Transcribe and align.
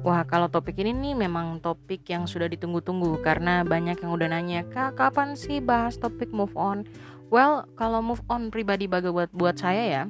Wah, 0.00 0.24
kalau 0.24 0.48
topik 0.48 0.80
ini 0.80 0.96
nih 0.96 1.12
memang 1.12 1.60
topik 1.60 2.08
yang 2.08 2.24
sudah 2.24 2.48
ditunggu-tunggu 2.48 3.20
karena 3.20 3.60
banyak 3.68 4.00
yang 4.00 4.16
udah 4.16 4.32
nanya, 4.32 4.64
"Kak, 4.64 4.96
kapan 4.96 5.36
sih 5.36 5.60
bahas 5.60 6.00
topik 6.00 6.32
move 6.32 6.56
on?" 6.56 6.88
Well, 7.28 7.68
kalau 7.76 8.00
move 8.00 8.24
on 8.32 8.48
pribadi 8.48 8.88
bagi 8.88 9.12
buat 9.12 9.28
buat 9.36 9.60
saya 9.60 9.84
ya, 9.84 10.02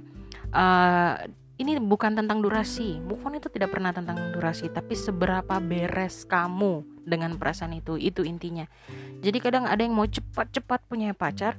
uh, 0.55 1.27
ini 1.59 1.83
bukan 1.83 2.15
tentang 2.15 2.39
durasi. 2.39 3.03
Move 3.03 3.19
on 3.27 3.43
itu 3.43 3.51
tidak 3.51 3.75
pernah 3.75 3.91
tentang 3.91 4.31
durasi, 4.31 4.71
tapi 4.71 4.95
seberapa 4.95 5.59
beres 5.59 6.23
kamu 6.23 6.87
dengan 7.03 7.35
perasaan 7.35 7.75
itu, 7.75 7.99
itu 7.99 8.23
intinya. 8.23 8.71
Jadi 9.19 9.43
kadang 9.43 9.67
ada 9.67 9.83
yang 9.83 9.99
mau 9.99 10.07
cepat-cepat 10.07 10.87
punya 10.87 11.11
pacar, 11.19 11.59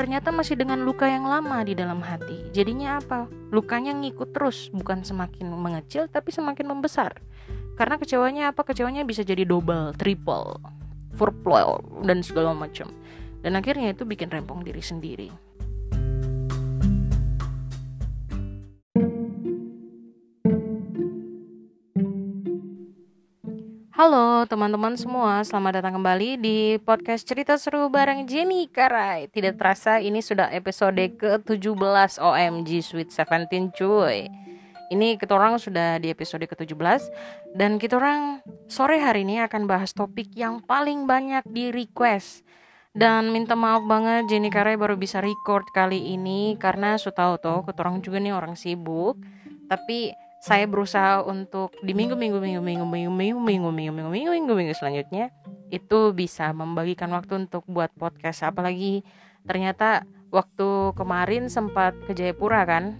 ternyata 0.00 0.32
masih 0.32 0.56
dengan 0.56 0.80
luka 0.80 1.04
yang 1.04 1.28
lama 1.28 1.60
di 1.60 1.76
dalam 1.76 2.00
hati. 2.00 2.48
Jadinya 2.56 3.04
apa? 3.04 3.28
Lukanya 3.52 3.92
ngikut 3.92 4.32
terus, 4.32 4.72
bukan 4.72 5.04
semakin 5.04 5.52
mengecil 5.52 6.08
tapi 6.08 6.32
semakin 6.32 6.72
membesar 6.72 7.20
karena 7.76 8.00
kecewanya 8.00 8.42
apa? 8.56 8.64
Kecewanya 8.64 9.04
bisa 9.04 9.20
jadi 9.20 9.44
double 9.44 9.92
triple 10.00 10.56
fourple 11.16 11.80
dan 12.04 12.24
segala 12.24 12.56
macam. 12.56 12.88
Dan 13.44 13.56
akhirnya 13.56 13.92
itu 13.92 14.08
bikin 14.08 14.32
rempong 14.32 14.64
diri 14.64 14.80
sendiri. 14.80 15.28
Halo 23.96 24.44
teman-teman 24.44 24.92
semua, 25.00 25.40
selamat 25.40 25.80
datang 25.80 25.96
kembali 25.96 26.36
di 26.36 26.76
podcast 26.84 27.24
cerita 27.24 27.56
seru 27.56 27.88
bareng 27.88 28.28
Jenny 28.28 28.68
Karai. 28.68 29.32
Tidak 29.32 29.56
terasa 29.56 30.04
ini 30.04 30.20
sudah 30.20 30.52
episode 30.52 31.00
ke-17 31.16 32.20
OMG 32.20 32.84
Sweet 32.84 33.08
Seventeen 33.08 33.72
cuy 33.72 34.28
ini 34.90 35.18
kita 35.18 35.34
orang 35.34 35.58
sudah 35.58 35.98
di 35.98 36.10
episode 36.12 36.46
ke-17 36.46 37.10
dan 37.58 37.78
kita 37.80 37.98
orang 37.98 38.44
sore 38.70 39.02
hari 39.02 39.26
ini 39.26 39.42
akan 39.42 39.66
bahas 39.66 39.90
topik 39.96 40.30
yang 40.34 40.62
paling 40.62 41.04
banyak 41.08 41.42
di 41.48 41.74
request. 41.74 42.46
Dan 42.96 43.28
minta 43.28 43.52
maaf 43.52 43.84
banget 43.84 44.24
Jenny 44.32 44.48
Kare 44.48 44.72
baru 44.80 44.96
bisa 44.96 45.20
record 45.20 45.68
kali 45.76 46.16
ini 46.16 46.56
karena 46.56 46.96
su 46.96 47.12
tahu 47.12 47.36
kita 47.36 47.84
orang 47.84 48.00
juga 48.00 48.16
nih 48.16 48.32
orang 48.32 48.56
sibuk. 48.56 49.20
Tapi 49.68 50.16
saya 50.40 50.64
berusaha 50.70 51.26
untuk 51.26 51.74
di 51.82 51.90
minggu 51.90 52.14
minggu 52.14 52.38
minggu 52.38 52.62
minggu 52.62 52.86
minggu 52.86 53.10
minggu 53.10 53.40
minggu 53.42 53.70
minggu 53.74 53.90
minggu 53.90 54.10
minggu 54.14 54.30
minggu 54.30 54.52
minggu 54.54 54.74
selanjutnya 54.78 55.34
itu 55.74 56.14
bisa 56.14 56.54
membagikan 56.54 57.10
waktu 57.10 57.48
untuk 57.48 57.66
buat 57.66 57.90
podcast 57.98 58.46
apalagi 58.46 59.02
ternyata 59.42 60.06
waktu 60.30 60.94
kemarin 60.94 61.50
sempat 61.50 61.98
ke 62.06 62.14
Jayapura 62.14 62.62
kan 62.62 62.94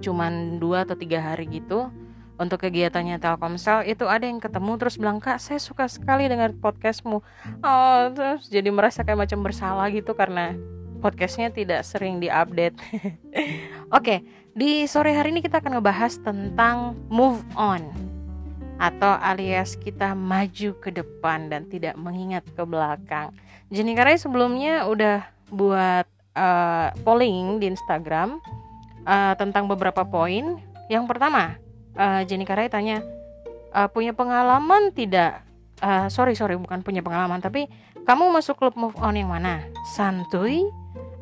cuman 0.00 0.60
dua 0.60 0.84
atau 0.84 0.96
tiga 0.98 1.20
hari 1.22 1.48
gitu 1.48 1.88
untuk 2.36 2.60
kegiatannya 2.68 3.16
Telkomsel 3.16 3.88
itu 3.88 4.04
ada 4.04 4.28
yang 4.28 4.40
ketemu 4.40 4.76
terus 4.76 5.00
bilang 5.00 5.18
kak 5.20 5.40
saya 5.40 5.56
suka 5.56 5.88
sekali 5.88 6.28
dengar 6.28 6.52
podcastmu. 6.52 7.24
Oh 7.64 8.00
terus 8.12 8.52
jadi 8.52 8.68
merasa 8.68 9.02
kayak 9.02 9.28
macam 9.28 9.40
bersalah 9.40 9.88
gitu 9.88 10.12
karena 10.12 10.52
podcastnya 11.00 11.48
tidak 11.48 11.84
sering 11.84 12.20
diupdate. 12.20 12.76
Oke 12.92 13.08
okay, 13.88 14.18
di 14.52 14.84
sore 14.84 15.16
hari 15.16 15.32
ini 15.32 15.40
kita 15.40 15.64
akan 15.64 15.80
ngebahas 15.80 16.20
tentang 16.20 16.96
move 17.08 17.40
on 17.56 17.88
atau 18.76 19.16
alias 19.24 19.72
kita 19.80 20.12
maju 20.12 20.76
ke 20.84 20.92
depan 20.92 21.48
dan 21.48 21.64
tidak 21.72 21.96
mengingat 21.96 22.44
ke 22.52 22.62
belakang. 22.68 23.32
Jenny 23.72 23.96
Karai 23.96 24.20
sebelumnya 24.20 24.84
udah 24.84 25.24
buat 25.48 26.04
uh, 26.36 26.92
polling 27.00 27.64
di 27.64 27.72
Instagram 27.72 28.38
uh, 29.06 29.34
tentang 29.38 29.70
beberapa 29.70 30.02
poin. 30.02 30.58
Yang 30.90 31.04
pertama, 31.06 31.56
uh, 31.94 32.26
Jenny 32.26 32.44
Karai 32.44 32.68
tanya, 32.68 33.00
uh, 33.72 33.88
punya 33.88 34.12
pengalaman 34.12 34.90
tidak? 34.92 35.46
Uh, 35.80 36.08
sorry 36.10 36.34
sorry 36.34 36.58
bukan 36.58 36.82
punya 36.82 37.00
pengalaman, 37.00 37.38
tapi 37.38 37.70
kamu 38.04 38.30
masuk 38.34 38.58
klub 38.58 38.74
move 38.74 38.96
on 38.98 39.16
yang 39.16 39.30
mana? 39.30 39.66
Santuy 39.94 40.66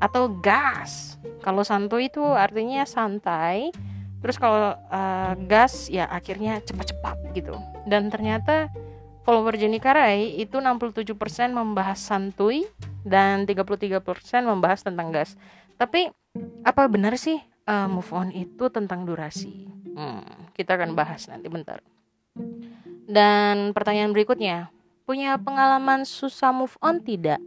atau 0.01 0.29
gas? 0.41 1.21
Kalau 1.45 1.65
santuy 1.65 2.09
itu 2.09 2.21
artinya 2.21 2.89
santai. 2.89 3.73
Terus 4.25 4.41
kalau 4.41 4.73
uh, 4.73 5.33
gas 5.45 5.93
ya 5.93 6.09
akhirnya 6.09 6.57
cepat-cepat 6.65 7.37
gitu. 7.37 7.53
Dan 7.85 8.09
ternyata 8.09 8.73
follower 9.29 9.57
Jenny 9.61 9.77
Karai 9.81 10.41
itu 10.41 10.61
67% 10.61 11.13
membahas 11.53 12.01
santuy 12.01 12.65
dan 13.05 13.45
33% 13.45 14.01
membahas 14.49 14.81
tentang 14.81 15.13
gas. 15.13 15.37
Tapi 15.77 16.09
apa 16.65 16.89
benar 16.89 17.21
sih 17.21 17.37
uh, 17.69 17.89
move 17.89 18.11
on 18.13 18.33
itu 18.33 18.69
tentang 18.73 19.05
durasi. 19.05 19.69
Hmm, 19.95 20.25
kita 20.53 20.77
akan 20.77 20.97
bahas 20.97 21.29
nanti 21.29 21.47
bentar. 21.49 21.81
Dan 23.05 23.77
pertanyaan 23.77 24.11
berikutnya, 24.11 24.73
punya 25.05 25.37
pengalaman 25.37 26.09
susah 26.09 26.51
move 26.51 26.75
on 26.81 27.05
tidak? 27.05 27.39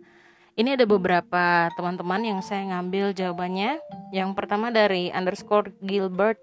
Ini 0.58 0.74
ada 0.74 0.90
beberapa 0.90 1.70
teman-teman 1.78 2.22
yang 2.26 2.40
saya 2.42 2.66
ngambil 2.74 3.14
jawabannya. 3.14 3.78
Yang 4.10 4.30
pertama 4.34 4.74
dari 4.74 5.14
underscore 5.14 5.70
Gilbert 5.86 6.42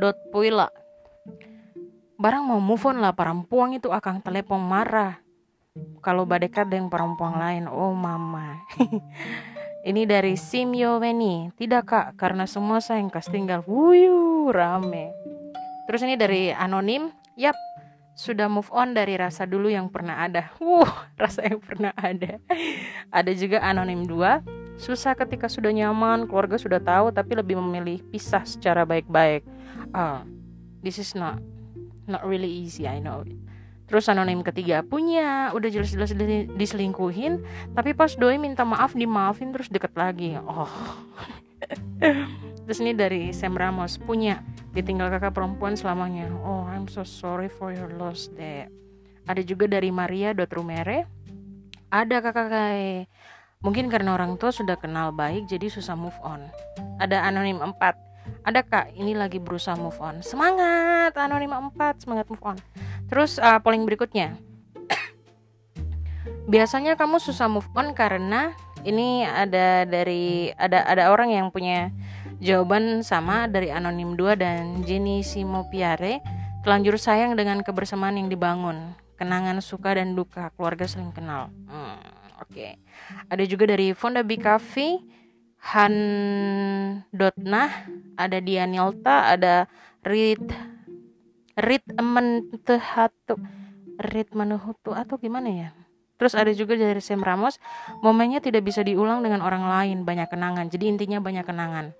dot 0.00 0.16
puila. 0.32 0.72
Barang 2.16 2.46
mau 2.46 2.62
move 2.62 2.88
on 2.88 3.04
lah 3.04 3.12
perempuan 3.12 3.76
itu 3.76 3.92
akan 3.92 4.24
telepon 4.24 4.64
marah. 4.64 5.20
Kalau 6.00 6.24
badekat 6.24 6.70
dengan 6.70 6.86
perempuan 6.88 7.36
lain, 7.36 7.64
oh 7.66 7.92
mama. 7.92 8.62
Ini 9.84 10.08
dari 10.08 10.32
Simyo 10.32 10.96
Weni. 10.96 11.52
Tidak 11.60 11.84
kak, 11.84 12.16
karena 12.16 12.48
semua 12.48 12.80
saya 12.80 13.04
yang 13.04 13.12
kas 13.12 13.28
tinggal. 13.28 13.60
Wuyu, 13.68 14.48
rame. 14.48 15.12
Terus 15.84 16.00
ini 16.08 16.16
dari 16.16 16.48
Anonim. 16.48 17.12
Yap, 17.36 17.52
sudah 18.16 18.48
move 18.48 18.72
on 18.72 18.96
dari 18.96 19.20
rasa 19.20 19.44
dulu 19.44 19.68
yang 19.68 19.92
pernah 19.92 20.24
ada. 20.24 20.48
Wuh, 20.56 20.88
rasa 21.20 21.44
yang 21.44 21.60
pernah 21.60 21.92
ada. 22.00 22.40
ada 23.12 23.32
juga 23.36 23.60
Anonim 23.60 24.08
2. 24.08 24.80
Susah 24.80 25.12
ketika 25.12 25.52
sudah 25.52 25.68
nyaman, 25.68 26.24
keluarga 26.32 26.56
sudah 26.56 26.80
tahu, 26.80 27.12
tapi 27.12 27.36
lebih 27.36 27.60
memilih 27.60 28.00
pisah 28.08 28.48
secara 28.48 28.88
baik-baik. 28.88 29.44
Uh, 29.92 30.24
this 30.80 30.96
is 30.96 31.12
not 31.12 31.44
not 32.08 32.24
really 32.24 32.48
easy, 32.48 32.88
I 32.88 33.04
know. 33.04 33.20
Terus 33.84 34.08
anonim 34.08 34.40
ketiga 34.40 34.80
punya, 34.80 35.52
udah 35.52 35.68
jelas-jelas 35.68 36.16
diselingkuhin, 36.56 37.44
tapi 37.76 37.92
pas 37.92 38.16
doi 38.16 38.40
minta 38.40 38.64
maaf 38.64 38.96
dimaafin 38.96 39.52
terus 39.52 39.68
deket 39.68 39.92
lagi. 39.92 40.40
Oh. 40.40 40.68
Terus 42.64 42.78
ini 42.80 42.96
dari 42.96 43.32
Sam 43.36 43.56
Ramos 43.56 44.00
punya 44.00 44.40
ditinggal 44.72 45.12
kakak 45.12 45.36
perempuan 45.36 45.76
selamanya. 45.76 46.32
Oh, 46.44 46.64
I'm 46.64 46.88
so 46.88 47.04
sorry 47.04 47.48
for 47.52 47.72
your 47.72 47.92
loss, 48.00 48.32
deh. 48.32 48.68
Ada 49.28 49.40
juga 49.44 49.68
dari 49.68 49.88
Maria 49.88 50.32
Rumere. 50.32 51.08
Ada 51.92 52.20
kakak 52.24 52.48
kayak 52.52 53.08
mungkin 53.64 53.88
karena 53.88 54.12
orang 54.12 54.36
tua 54.36 54.52
sudah 54.52 54.76
kenal 54.76 55.12
baik 55.12 55.48
jadi 55.48 55.72
susah 55.72 55.96
move 55.96 56.16
on. 56.20 56.44
Ada 57.00 57.24
anonim 57.24 57.60
4 57.60 58.03
ada 58.44 58.60
kak. 58.60 58.92
Ini 58.92 59.16
lagi 59.16 59.40
berusaha 59.40 59.74
move 59.74 59.96
on. 59.98 60.20
Semangat 60.20 61.16
anonim 61.16 61.50
4 61.50 62.04
semangat 62.04 62.28
move 62.28 62.44
on. 62.44 62.56
Terus 63.08 63.40
uh, 63.40 63.58
polling 63.60 63.88
berikutnya. 63.88 64.36
Biasanya 66.52 66.94
kamu 66.94 67.20
susah 67.20 67.48
move 67.48 67.68
on 67.72 67.96
karena 67.96 68.52
ini 68.84 69.24
ada 69.24 69.88
dari 69.88 70.52
ada 70.60 70.84
ada 70.84 71.08
orang 71.08 71.32
yang 71.32 71.46
punya 71.48 71.88
jawaban 72.44 73.00
sama 73.00 73.48
dari 73.48 73.72
anonim 73.72 74.12
2 74.16 74.36
dan 74.36 74.84
Jenny 74.84 75.24
Simopiare. 75.24 76.20
Telanjur 76.64 76.96
sayang 76.96 77.36
dengan 77.36 77.60
kebersamaan 77.60 78.16
yang 78.16 78.32
dibangun. 78.32 78.96
Kenangan 79.20 79.60
suka 79.60 80.00
dan 80.00 80.16
duka. 80.16 80.48
Keluarga 80.56 80.88
saling 80.88 81.12
kenal. 81.12 81.52
Hmm, 81.68 82.00
oke. 82.40 82.52
Okay. 82.52 82.80
ada 83.28 83.44
juga 83.44 83.68
dari 83.68 83.92
Fonda 83.92 84.24
Bikavi 84.24 85.14
Han 85.72 85.94
Dotnah, 87.08 87.88
ada 88.14 88.38
Dianilta, 88.40 89.30
ada 89.34 89.66
Rit 90.04 90.42
Rit 91.54 91.86
Mentehatu, 91.94 93.38
Rit 93.98 94.30
Manuhutu 94.34 94.90
atau 94.90 95.14
gimana 95.18 95.48
ya? 95.50 95.70
Terus 96.18 96.34
ada 96.34 96.50
juga 96.54 96.78
dari 96.78 97.02
Sam 97.02 97.22
Ramos, 97.22 97.58
momennya 98.02 98.38
tidak 98.38 98.66
bisa 98.66 98.86
diulang 98.86 99.22
dengan 99.22 99.42
orang 99.42 99.66
lain, 99.66 100.06
banyak 100.06 100.30
kenangan. 100.30 100.70
Jadi 100.70 100.90
intinya 100.90 101.18
banyak 101.18 101.46
kenangan. 101.46 101.94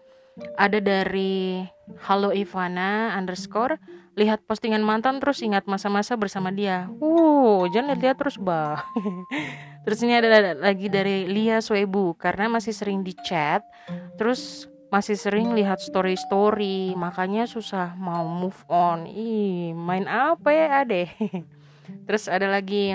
Ada 0.59 0.83
dari 0.83 1.63
Halo 2.07 2.35
Ivana 2.35 3.15
underscore, 3.15 3.79
lihat 4.19 4.43
postingan 4.47 4.83
mantan 4.83 5.23
terus 5.23 5.43
ingat 5.43 5.67
masa-masa 5.71 6.19
bersama 6.19 6.51
dia. 6.51 6.91
Uh, 6.99 7.67
jangan 7.71 7.95
lihat 7.99 8.19
terus 8.19 8.39
bah. 8.39 8.83
Terus 9.85 10.01
ini 10.01 10.17
ada 10.17 10.57
lagi 10.57 10.89
dari 10.89 11.29
Lia 11.29 11.61
Swebu 11.61 12.17
karena 12.17 12.49
masih 12.49 12.73
sering 12.73 13.05
di 13.05 13.13
chat, 13.21 13.61
terus 14.17 14.65
masih 14.95 15.19
sering 15.19 15.59
lihat 15.59 15.83
story 15.83 16.15
story, 16.15 16.95
makanya 16.95 17.51
susah 17.51 17.99
mau 17.99 18.23
move 18.31 18.63
on. 18.71 19.11
Ih, 19.11 19.75
main 19.75 20.07
apa 20.07 20.55
ya 20.55 20.87
ade? 20.87 21.11
Terus 22.07 22.31
ada 22.31 22.47
lagi 22.47 22.95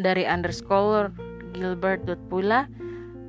dari 0.00 0.24
underscore 0.24 1.12
Gilbert 1.52 2.08
Pula 2.32 2.64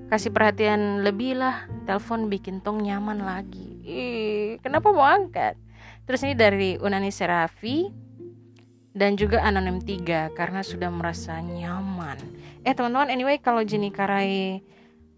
kasih 0.08 0.32
perhatian 0.32 1.04
lebih 1.04 1.36
lah, 1.36 1.68
telepon 1.84 2.32
bikin 2.32 2.64
tong 2.64 2.80
nyaman 2.80 3.20
lagi. 3.20 3.84
Ih, 3.84 4.56
kenapa 4.64 4.96
mau 4.96 5.04
angkat? 5.04 5.60
Terus 6.08 6.24
ini 6.24 6.32
dari 6.32 6.80
Unani 6.80 7.12
Serafi 7.12 7.92
dan 8.96 9.20
juga 9.20 9.44
anonim 9.44 9.84
3 9.84 10.32
karena 10.32 10.64
sudah 10.64 10.88
merasa 10.88 11.44
nyaman. 11.44 12.24
Eh 12.64 12.72
teman-teman, 12.72 13.12
anyway 13.12 13.36
kalau 13.36 13.68
Jenny 13.68 13.92
Karai 13.92 14.64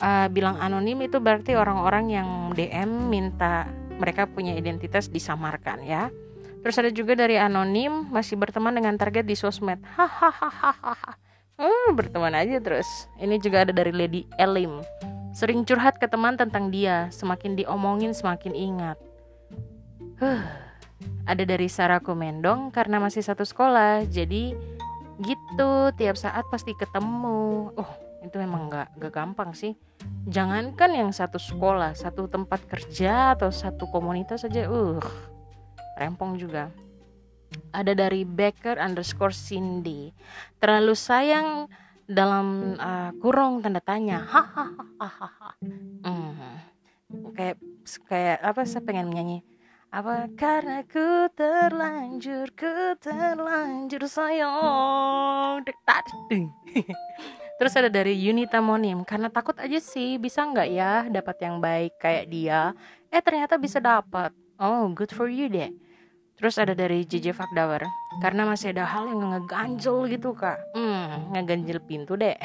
uh, 0.02 0.28
bilang 0.32 0.58
anonim 0.62 1.00
itu 1.06 1.18
berarti 1.22 1.54
orang-orang 1.54 2.06
yang 2.14 2.30
DM 2.54 3.12
minta 3.12 3.70
mereka 3.98 4.30
punya 4.30 4.54
identitas 4.54 5.10
disamarkan 5.10 5.82
ya. 5.86 6.14
Terus 6.62 6.76
ada 6.78 6.92
juga 6.92 7.14
dari 7.16 7.40
anonim 7.40 8.10
masih 8.12 8.36
berteman 8.36 8.76
dengan 8.76 8.98
target 8.98 9.24
di 9.24 9.38
sosmed. 9.38 9.80
Hahaha. 9.96 11.16
Hmm, 11.58 11.98
berteman 11.98 12.38
aja 12.38 12.62
terus. 12.62 12.86
Ini 13.18 13.42
juga 13.42 13.66
ada 13.66 13.74
dari 13.74 13.90
Lady 13.90 14.30
Elim. 14.38 14.84
Sering 15.34 15.66
curhat 15.66 15.98
ke 16.02 16.06
teman 16.10 16.38
tentang 16.38 16.70
dia, 16.70 17.10
semakin 17.14 17.58
diomongin 17.58 18.14
semakin 18.14 18.54
ingat. 18.54 18.98
Huh 20.18 20.68
ada 21.28 21.44
dari 21.44 21.68
Sarah 21.68 22.00
Komendong 22.00 22.72
karena 22.72 22.98
masih 23.04 23.22
satu 23.22 23.44
sekolah 23.44 24.08
jadi 24.08 24.56
gitu 25.20 25.72
tiap 26.00 26.16
saat 26.16 26.48
pasti 26.48 26.72
ketemu 26.78 27.74
oh 27.76 27.92
itu 28.28 28.38
memang 28.38 28.68
nggak 28.68 29.00
nggak 29.00 29.14
gampang 29.14 29.52
sih. 29.56 29.74
Jangankan 30.28 30.92
yang 30.94 31.10
satu 31.16 31.40
sekolah 31.40 31.96
satu 31.96 32.28
tempat 32.28 32.68
kerja 32.68 33.34
atau 33.34 33.50
satu 33.50 33.88
komunitas 33.90 34.44
saja 34.46 34.68
uh 34.68 35.02
rempong 35.98 36.38
juga. 36.38 36.70
Ada 37.72 37.96
dari 37.96 38.28
Baker 38.28 38.78
underscore 38.78 39.34
Cindy. 39.34 40.12
Terlalu 40.60 40.94
sayang 40.94 41.72
dalam 42.08 42.76
uh, 42.76 43.12
kurung 43.24 43.64
tanda 43.64 43.80
tanya. 43.80 44.24
Hahaha 44.24 45.56
hmm. 46.04 47.34
kayak 47.36 47.58
kayak 48.08 48.40
apa 48.44 48.68
saya 48.68 48.84
pengen 48.84 49.12
menyanyi 49.12 49.40
apa 49.88 50.28
karena 50.36 50.84
ku 50.84 51.32
terlanjur, 51.32 52.52
ku 52.60 52.92
terlanjur 53.00 54.04
sayang 54.04 55.64
Terus 57.58 57.74
ada 57.74 57.90
dari 57.90 58.14
Unita 58.30 58.62
Monim 58.62 59.02
Karena 59.02 59.34
takut 59.34 59.58
aja 59.58 59.82
sih 59.82 60.22
Bisa 60.22 60.46
nggak 60.46 60.70
ya 60.70 61.06
dapat 61.10 61.38
yang 61.42 61.58
baik 61.58 61.98
kayak 61.98 62.26
dia? 62.30 62.72
Eh 63.10 63.22
ternyata 63.24 63.58
bisa 63.58 63.82
dapat. 63.82 64.32
Oh 64.62 64.90
good 64.94 65.10
for 65.10 65.26
you 65.30 65.50
deh. 65.50 65.74
Terus 66.38 66.62
ada 66.62 66.78
dari 66.78 67.02
JJ 67.02 67.34
Fakdawar 67.34 67.86
Karena 68.22 68.46
masih 68.46 68.74
ada 68.78 68.86
hal 68.86 69.10
yang 69.10 69.26
ngeganjel 69.34 70.06
gitu 70.12 70.38
kak. 70.38 70.62
Hmm 70.78 71.34
ngeganjel 71.34 71.82
pintu 71.82 72.14
deh. 72.14 72.38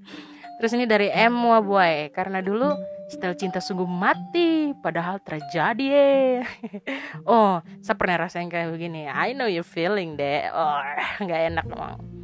Terus 0.58 0.74
ini 0.74 0.90
dari 0.90 1.06
M 1.14 1.38
Wabuai. 1.38 2.10
Karena 2.10 2.42
dulu 2.42 2.74
Setel 3.08 3.32
cinta 3.40 3.56
sungguh 3.56 3.88
mati, 3.88 4.76
padahal 4.84 5.16
terjadi 5.24 6.44
oh, 7.24 7.64
saya 7.80 7.96
pernah 7.96 8.28
rasain 8.28 8.52
kayak 8.52 8.68
begini. 8.68 9.08
I 9.08 9.32
know 9.32 9.48
you 9.48 9.64
feeling 9.64 10.20
deh. 10.20 10.44
Oh, 10.52 10.76
nggak 11.24 11.40
enak 11.48 11.66
emang. 11.72 12.17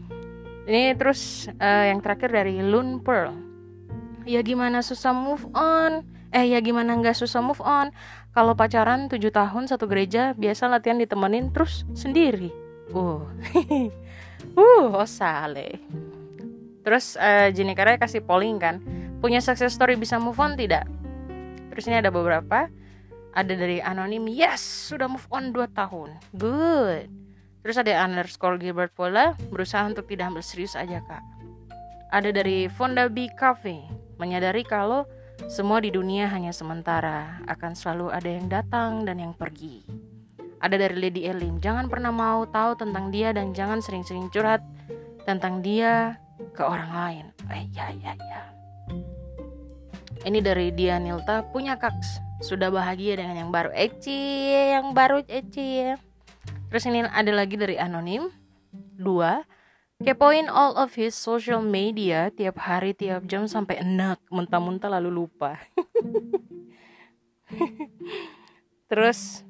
Ini 0.65 0.97
terus 0.97 1.47
uh, 1.61 1.85
yang 1.89 2.01
terakhir 2.01 2.33
dari 2.33 2.61
Lun 2.65 3.05
Pearl. 3.05 3.37
Ya 4.25 4.41
gimana 4.41 4.81
susah 4.81 5.13
move 5.13 5.45
on? 5.53 6.09
Eh 6.33 6.51
ya 6.51 6.59
gimana 6.65 6.97
nggak 6.97 7.15
susah 7.15 7.45
move 7.45 7.61
on? 7.61 7.93
Kalau 8.33 8.57
pacaran 8.57 9.07
7 9.07 9.21
tahun 9.21 9.69
satu 9.69 9.87
gereja 9.87 10.33
biasa 10.35 10.67
latihan 10.67 10.97
ditemenin 10.97 11.53
terus 11.53 11.85
sendiri. 11.93 12.49
Uh, 12.91 13.23
uh, 14.59 14.89
oh 14.91 15.07
sale. 15.07 15.79
Terus 16.85 17.17
uh, 17.21 17.49
Jenny 17.53 17.73
Kara 17.73 17.97
kasih 17.97 18.21
polling 18.21 18.61
kan 18.61 18.85
Punya 19.25 19.41
success 19.41 19.73
story 19.73 19.97
bisa 19.97 20.21
move 20.21 20.37
on 20.37 20.53
tidak? 20.53 20.85
Terus 21.73 21.89
ini 21.89 21.97
ada 21.97 22.13
beberapa. 22.13 22.69
Ada 23.33 23.57
dari 23.57 23.81
anonim, 23.81 24.29
yes, 24.29 24.61
sudah 24.93 25.09
move 25.09 25.25
on 25.33 25.49
2 25.49 25.65
tahun. 25.73 26.13
Good. 26.37 27.24
Terus 27.65 27.81
ada 27.81 28.05
underscore 28.05 28.61
Gilbert 28.61 28.93
Pola, 28.93 29.33
berusaha 29.49 29.89
untuk 29.89 30.05
tidak 30.05 30.29
ambil 30.29 30.45
serius 30.45 30.77
aja 30.77 31.01
kak. 31.01 31.25
Ada 32.13 32.29
dari 32.31 32.69
Fonda 32.69 33.09
B 33.09 33.33
Cafe, 33.33 33.81
menyadari 34.21 34.69
kalau 34.69 35.09
semua 35.49 35.81
di 35.81 35.89
dunia 35.89 36.29
hanya 36.29 36.53
sementara, 36.53 37.41
akan 37.49 37.73
selalu 37.73 38.13
ada 38.13 38.29
yang 38.29 38.47
datang 38.53 39.09
dan 39.09 39.17
yang 39.17 39.33
pergi. 39.33 39.81
Ada 40.61 40.77
dari 40.77 40.97
Lady 41.09 41.25
Elim, 41.25 41.57
jangan 41.59 41.89
pernah 41.89 42.13
mau 42.13 42.45
tahu 42.45 42.77
tentang 42.77 43.09
dia 43.09 43.33
dan 43.33 43.57
jangan 43.57 43.81
sering-sering 43.81 44.29
curhat 44.29 44.61
tentang 45.25 45.65
dia 45.65 46.21
ke 46.53 46.61
orang 46.61 46.93
lain. 46.93 47.25
Eh, 47.49 47.65
ya, 47.73 47.89
ya, 47.97 48.13
ya. 48.13 48.43
Ini 50.25 50.41
dari 50.41 50.73
Dia 50.73 50.97
Nilta 50.97 51.45
punya 51.53 51.77
kaks 51.77 52.21
sudah 52.41 52.73
bahagia 52.73 53.21
dengan 53.21 53.45
yang 53.45 53.51
baru 53.53 53.73
Eci 53.77 54.53
yang 54.73 54.97
baru 54.97 55.21
Eci 55.29 55.93
terus 56.71 56.85
ini 56.87 57.03
ada 57.05 57.33
lagi 57.33 57.57
dari 57.59 57.77
anonim 57.81 58.31
dua 58.97 59.43
kepoin 60.03 60.51
all 60.51 60.77
of 60.79 60.95
his 60.95 61.17
social 61.17 61.63
media 61.63 62.29
tiap 62.35 62.61
hari 62.61 62.93
tiap 62.93 63.25
jam 63.25 63.49
sampai 63.49 63.81
enak 63.81 64.21
muntah-muntah 64.29 64.93
lalu 64.93 65.25
lupa 65.25 65.57
terus 68.91 69.43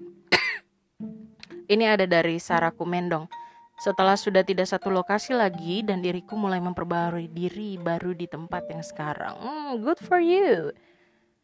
ini 1.72 1.88
ada 1.88 2.04
dari 2.04 2.36
Sarah 2.36 2.72
Kumendong 2.72 3.26
setelah 3.74 4.14
sudah 4.14 4.46
tidak 4.46 4.70
satu 4.70 4.88
lokasi 4.88 5.34
lagi 5.34 5.82
dan 5.82 5.98
diriku 5.98 6.38
mulai 6.38 6.62
memperbarui 6.62 7.26
diri 7.26 7.74
baru 7.74 8.14
di 8.14 8.30
tempat 8.30 8.70
yang 8.70 8.86
sekarang. 8.86 9.34
Hmm, 9.34 9.82
good 9.82 9.98
for 9.98 10.22
you. 10.22 10.70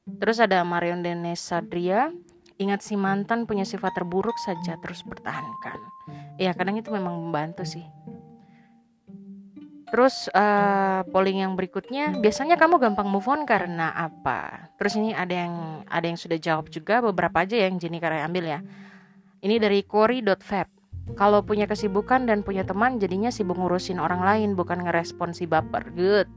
Terus 0.07 0.39
ada 0.39 0.63
Marion 0.63 1.03
Denes 1.03 1.43
Sadria. 1.43 2.15
Ingat 2.61 2.85
si 2.85 2.93
mantan 2.93 3.49
punya 3.49 3.65
sifat 3.65 3.97
terburuk 3.97 4.37
saja 4.37 4.77
terus 4.85 5.01
bertahankan. 5.01 5.81
Ya 6.37 6.53
kadang 6.53 6.77
itu 6.77 6.93
memang 6.93 7.17
membantu 7.17 7.65
sih. 7.65 7.89
Terus 9.91 10.31
uh, 10.31 11.03
polling 11.11 11.43
yang 11.43 11.59
berikutnya, 11.59 12.15
biasanya 12.21 12.55
kamu 12.55 12.79
gampang 12.79 13.11
move 13.11 13.27
on 13.27 13.43
karena 13.43 13.91
apa? 13.91 14.71
Terus 14.79 14.95
ini 15.01 15.11
ada 15.11 15.35
yang 15.35 15.83
ada 15.89 16.07
yang 16.07 16.15
sudah 16.15 16.39
jawab 16.39 16.71
juga 16.71 17.03
beberapa 17.03 17.43
aja 17.43 17.59
yang 17.59 17.75
Jenny 17.81 17.99
Karai 17.99 18.23
ambil 18.23 18.45
ya. 18.47 18.61
Ini 19.43 19.59
dari 19.59 19.83
Cory.fab. 19.83 20.69
Kalau 21.19 21.43
punya 21.43 21.67
kesibukan 21.67 22.23
dan 22.23 22.47
punya 22.47 22.63
teman 22.63 23.03
jadinya 23.03 23.35
sibuk 23.35 23.59
ngurusin 23.59 23.99
orang 23.99 24.23
lain 24.23 24.55
bukan 24.55 24.87
ngerespon 24.87 25.35
si 25.35 25.51
baper. 25.51 25.91
Good. 25.91 26.31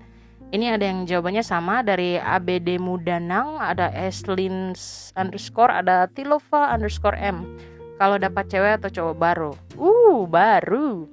Ini 0.50 0.75
ada 0.75 0.86
yang 0.86 1.07
jawabannya 1.07 1.45
sama 1.45 1.86
dari 1.86 2.19
ABD 2.19 2.78
Mudanang, 2.81 3.57
ada 3.62 3.90
Eslin 3.94 4.75
underscore, 5.16 5.72
ada 5.72 6.10
Tilova 6.12 6.74
underscore 6.74 7.18
M. 7.18 7.57
Kalau 7.98 8.18
dapat 8.19 8.50
cewek 8.50 8.81
atau 8.81 8.90
cowok 8.90 9.16
baru, 9.16 9.51
uh 9.80 10.28
baru. 10.28 11.07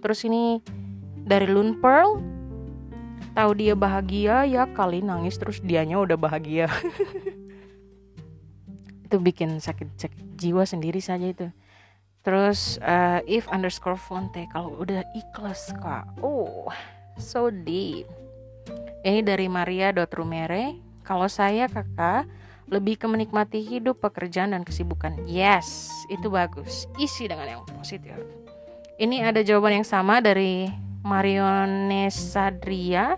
Terus 0.00 0.24
ini 0.24 0.64
dari 1.20 1.44
Lun 1.44 1.76
Pearl, 1.78 2.22
tahu 3.36 3.50
dia 3.54 3.74
bahagia 3.76 4.48
ya 4.48 4.64
kali 4.70 5.04
nangis 5.04 5.38
terus 5.38 5.60
dianya 5.60 6.00
udah 6.00 6.16
bahagia. 6.16 6.66
itu 9.10 9.18
bikin 9.18 9.58
sakit 9.58 9.98
sakit 9.98 10.22
jiwa 10.38 10.62
sendiri 10.62 11.02
saja 11.02 11.26
itu. 11.26 11.50
Terus 12.22 12.78
uh, 12.84 13.18
if 13.26 13.50
underscore 13.50 13.98
fonte 13.98 14.46
kalau 14.54 14.78
udah 14.78 15.02
ikhlas 15.18 15.74
kak, 15.82 16.06
oh 16.22 16.70
so 17.18 17.50
deep. 17.50 18.06
Ini 19.00 19.24
dari 19.24 19.48
Maria 19.48 19.92
Rumere. 19.92 20.76
Kalau 21.06 21.26
saya 21.26 21.66
kakak 21.66 22.28
lebih 22.70 23.00
ke 23.02 23.06
menikmati 23.10 23.58
hidup, 23.60 23.98
pekerjaan 23.98 24.54
dan 24.54 24.62
kesibukan. 24.62 25.18
Yes, 25.26 25.90
itu 26.06 26.30
bagus. 26.30 26.86
Isi 26.96 27.26
dengan 27.26 27.46
yang 27.48 27.62
positif. 27.66 28.14
Ini 29.00 29.26
ada 29.26 29.42
jawaban 29.42 29.82
yang 29.82 29.88
sama 29.88 30.22
dari 30.22 30.70
Marione 31.02 32.12
Sadria, 32.12 33.16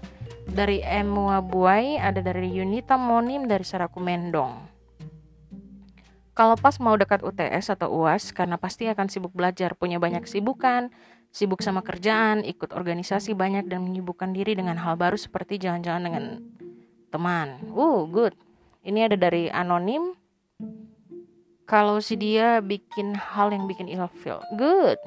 dari 0.49 0.81
Emua 0.81 1.43
Buai, 1.43 1.99
ada 1.99 2.23
dari 2.23 2.49
Yunita 2.55 2.95
Monim, 2.95 3.51
dari 3.51 3.67
Saraku 3.67 3.99
Mendong. 3.99 4.73
Kalau 6.33 6.57
pas 6.57 6.81
mau 6.81 6.97
dekat 6.97 7.21
UTS 7.21 7.77
atau 7.77 7.93
UAS, 7.93 8.33
karena 8.33 8.57
pasti 8.57 8.89
akan 8.89 9.13
sibuk 9.13 9.37
belajar, 9.37 9.77
punya 9.77 10.01
banyak 10.01 10.25
kesibukan, 10.25 10.89
sibuk 11.33 11.65
sama 11.65 11.81
kerjaan, 11.81 12.45
ikut 12.45 12.77
organisasi 12.77 13.33
banyak 13.33 13.67
dan 13.67 13.81
menyibukkan 13.83 14.37
diri 14.37 14.53
dengan 14.53 14.77
hal 14.77 15.01
baru 15.01 15.17
seperti 15.17 15.57
jalan-jalan 15.57 16.03
dengan 16.05 16.25
teman. 17.09 17.57
Uh, 17.73 18.05
good. 18.05 18.37
Ini 18.85 19.09
ada 19.09 19.17
dari 19.17 19.49
anonim. 19.49 20.13
Kalau 21.65 22.05
si 22.05 22.21
dia 22.21 22.61
bikin 22.61 23.17
hal 23.17 23.49
yang 23.49 23.65
bikin 23.65 23.89
ilfil, 23.89 24.45
good. 24.61 25.01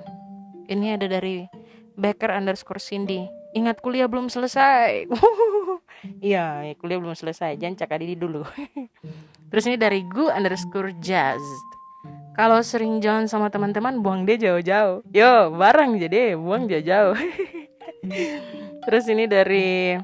Ini 0.65 0.97
ada 0.97 1.05
dari 1.05 1.45
Baker 1.93 2.33
underscore 2.33 2.81
Cindy. 2.81 3.29
Ingat 3.53 3.79
kuliah 3.79 4.09
belum 4.09 4.27
selesai. 4.27 5.07
Iya, 6.21 6.61
kuliah 6.77 7.01
belum 7.01 7.17
selesai. 7.17 7.57
Jangan 7.57 7.81
cakap 7.81 7.97
diri 7.97 8.13
dulu. 8.13 8.45
Terus 9.49 9.65
ini 9.65 9.73
dari 9.73 10.05
gu 10.05 10.29
underscore 10.29 10.93
jazz. 11.01 11.41
Kalau 12.35 12.59
sering 12.59 12.99
jalan 12.99 13.31
sama 13.31 13.47
teman-teman, 13.47 14.03
buang 14.03 14.27
dia 14.27 14.35
jauh-jauh. 14.35 15.07
Yo, 15.15 15.55
bareng 15.55 15.95
jadi 15.95 16.35
buang 16.35 16.67
jauh-jauh. 16.67 17.15
Terus 18.85 19.05
ini 19.07 19.23
dari 19.23 19.95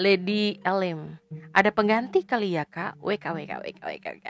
Lady 0.00 0.56
Elim. 0.64 1.20
Ada 1.52 1.68
pengganti 1.68 2.24
kali 2.24 2.56
ya 2.56 2.64
kak? 2.64 2.96
WK 3.04 3.28
WK 3.28 3.52
WK 3.60 3.80
WK. 3.84 4.06
WK. 4.08 4.28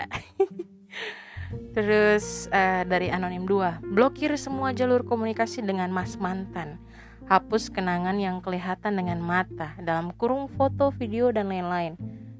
Terus 1.76 2.48
uh, 2.48 2.82
dari 2.88 3.12
anonim 3.12 3.44
2 3.44 3.92
Blokir 3.92 4.32
semua 4.40 4.72
jalur 4.72 5.04
komunikasi 5.04 5.60
dengan 5.60 5.92
mas 5.92 6.16
mantan 6.16 6.80
Hapus 7.28 7.68
kenangan 7.68 8.16
yang 8.16 8.40
kelihatan 8.40 8.96
dengan 8.96 9.20
mata 9.20 9.76
Dalam 9.76 10.16
kurung 10.16 10.48
foto, 10.48 10.88
video, 10.96 11.28
dan 11.28 11.52
lain-lain 11.52 11.96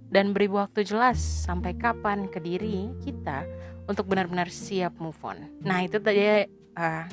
Dan 0.09 0.33
beri 0.33 0.49
waktu 0.49 0.85
jelas 0.85 1.21
sampai 1.21 1.77
kapan 1.77 2.29
ke 2.29 2.41
diri 2.41 2.89
kita 3.05 3.45
Untuk 3.91 4.07
benar-benar 4.07 4.49
siap 4.49 4.97
move 5.03 5.19
on 5.27 5.49
Nah 5.63 5.83
itu 5.83 5.99
tadi 5.99 6.47
uh, 6.79 7.05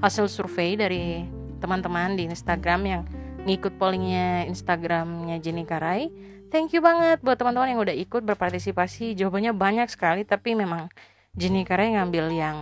hasil 0.00 0.28
survei 0.28 0.76
dari 0.76 1.24
teman-teman 1.60 2.16
di 2.16 2.28
Instagram 2.28 2.80
yang 2.84 3.02
ngikut 3.44 3.76
pollingnya 3.80 4.44
Instagramnya 4.48 5.40
Jenny 5.40 5.64
Karai 5.64 6.12
Thank 6.50 6.74
you 6.74 6.82
banget 6.82 7.22
buat 7.22 7.38
teman-teman 7.38 7.70
yang 7.70 7.78
udah 7.86 7.94
ikut 7.94 8.26
berpartisipasi. 8.26 9.14
Jawabannya 9.14 9.54
banyak 9.54 9.86
sekali, 9.86 10.26
tapi 10.26 10.58
memang 10.58 10.90
Jenny 11.38 11.62
Karai 11.62 11.94
ngambil 11.94 12.26
yang 12.34 12.58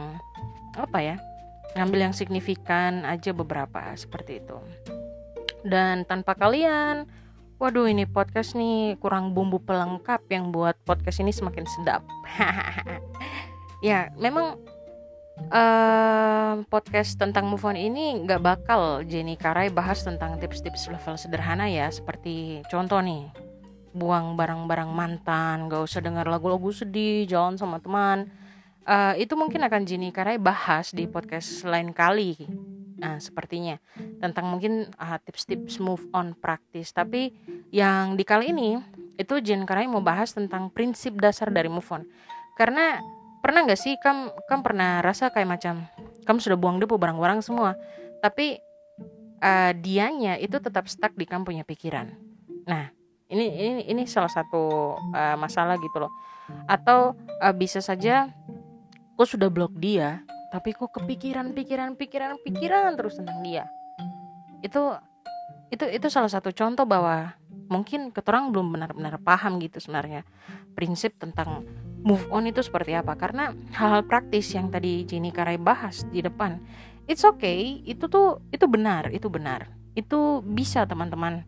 apa 0.76 1.00
ya? 1.00 1.16
Ngambil 1.72 2.12
yang 2.12 2.12
signifikan 2.12 3.08
aja 3.08 3.32
beberapa 3.32 3.80
seperti 3.96 4.44
itu. 4.44 4.60
Dan 5.64 6.04
tanpa 6.04 6.36
kalian, 6.36 7.08
waduh 7.58 7.90
ini 7.90 8.06
podcast 8.06 8.54
nih 8.54 8.94
kurang 9.02 9.34
bumbu 9.34 9.58
pelengkap 9.58 10.22
yang 10.30 10.54
buat 10.54 10.78
podcast 10.86 11.18
ini 11.18 11.34
semakin 11.34 11.66
sedap. 11.66 12.06
ya, 13.86 14.14
memang 14.14 14.62
uh, 15.50 16.62
podcast 16.70 17.18
tentang 17.18 17.50
move 17.50 17.66
on 17.66 17.74
ini 17.74 18.22
nggak 18.22 18.42
bakal 18.42 19.02
Jenny 19.02 19.34
Karai 19.34 19.70
bahas 19.74 20.02
tentang 20.06 20.38
tips-tips 20.38 20.86
level 20.90 21.14
sederhana 21.18 21.66
ya 21.66 21.90
seperti 21.90 22.62
contoh 22.70 23.02
nih 23.02 23.26
buang 23.94 24.38
barang-barang 24.38 24.90
mantan 24.94 25.66
gak 25.66 25.82
usah 25.82 26.04
dengar 26.04 26.28
lagu-lagu 26.28 26.70
sedih 26.70 27.24
jalan 27.26 27.58
sama 27.58 27.82
teman 27.82 28.30
uh, 28.88 29.14
itu 29.20 29.36
mungkin 29.36 29.60
akan 29.60 29.84
Jenny 29.84 30.08
Karai 30.10 30.40
bahas 30.40 30.90
di 30.96 31.04
podcast 31.04 31.62
lain 31.68 31.92
kali. 31.92 32.48
Nah 32.98 33.20
sepertinya. 33.20 33.76
Tentang 34.18 34.48
mungkin 34.48 34.88
uh, 34.96 35.18
tips-tips 35.20 35.78
move 35.78 36.08
on 36.16 36.32
praktis. 36.32 36.90
Tapi 36.96 37.30
yang 37.70 38.16
di 38.16 38.24
kali 38.24 38.50
ini 38.50 38.80
itu 39.20 39.38
Jen 39.44 39.68
Karai 39.68 39.86
mau 39.86 40.00
bahas 40.00 40.32
tentang 40.32 40.72
prinsip 40.72 41.14
dasar 41.20 41.52
dari 41.52 41.68
move 41.68 41.86
on. 41.92 42.08
Karena 42.56 42.98
pernah 43.38 43.62
nggak 43.68 43.78
sih 43.78 43.94
kamu 44.00 44.48
kamu 44.48 44.60
pernah 44.64 44.90
rasa 44.98 45.30
kayak 45.30 45.46
macam 45.46 45.86
kamu 46.26 46.38
sudah 46.42 46.58
buang 46.58 46.82
debu 46.82 46.98
barang-barang 46.98 47.38
semua 47.38 47.78
tapi 48.18 48.58
uh, 49.38 49.72
dianya 49.78 50.34
itu 50.42 50.58
tetap 50.58 50.90
stuck 50.90 51.14
di 51.14 51.22
kamu 51.22 51.46
punya 51.46 51.62
pikiran? 51.62 52.18
Nah 52.66 52.90
ini 53.30 53.46
ini 53.46 53.82
ini 53.86 54.02
salah 54.10 54.30
satu 54.32 54.96
uh, 54.98 55.36
masalah 55.38 55.78
gitu 55.78 56.02
loh. 56.02 56.12
Atau 56.66 57.14
uh, 57.38 57.54
bisa 57.54 57.78
saja 57.78 58.32
kok 59.18 59.26
sudah 59.26 59.50
blok 59.50 59.74
dia 59.74 60.22
tapi 60.48 60.72
kok 60.72 60.94
kepikiran 60.94 61.52
pikiran 61.52 61.98
pikiran 61.98 62.40
pikiran 62.40 62.96
terus 62.96 63.20
tentang 63.20 63.42
dia. 63.44 63.68
Itu 64.64 64.96
itu 65.68 65.84
itu 65.84 66.06
salah 66.08 66.32
satu 66.32 66.54
contoh 66.56 66.88
bahwa 66.88 67.36
mungkin 67.68 68.08
keterang 68.08 68.48
belum 68.48 68.72
benar-benar 68.72 69.20
paham 69.20 69.60
gitu 69.60 69.76
sebenarnya 69.76 70.24
prinsip 70.72 71.20
tentang 71.20 71.68
move 72.00 72.24
on 72.32 72.48
itu 72.48 72.64
seperti 72.64 72.96
apa. 72.96 73.12
Karena 73.20 73.52
hal-hal 73.76 74.08
praktis 74.08 74.48
yang 74.56 74.72
tadi 74.72 75.04
Jenny 75.04 75.28
Karai 75.28 75.60
bahas 75.60 76.08
di 76.08 76.24
depan 76.24 76.56
it's 77.04 77.24
okay 77.24 77.84
itu 77.84 78.08
tuh 78.08 78.40
itu 78.48 78.64
benar 78.64 79.12
itu 79.12 79.28
benar. 79.28 79.68
Itu 79.92 80.40
bisa 80.40 80.88
teman-teman 80.88 81.44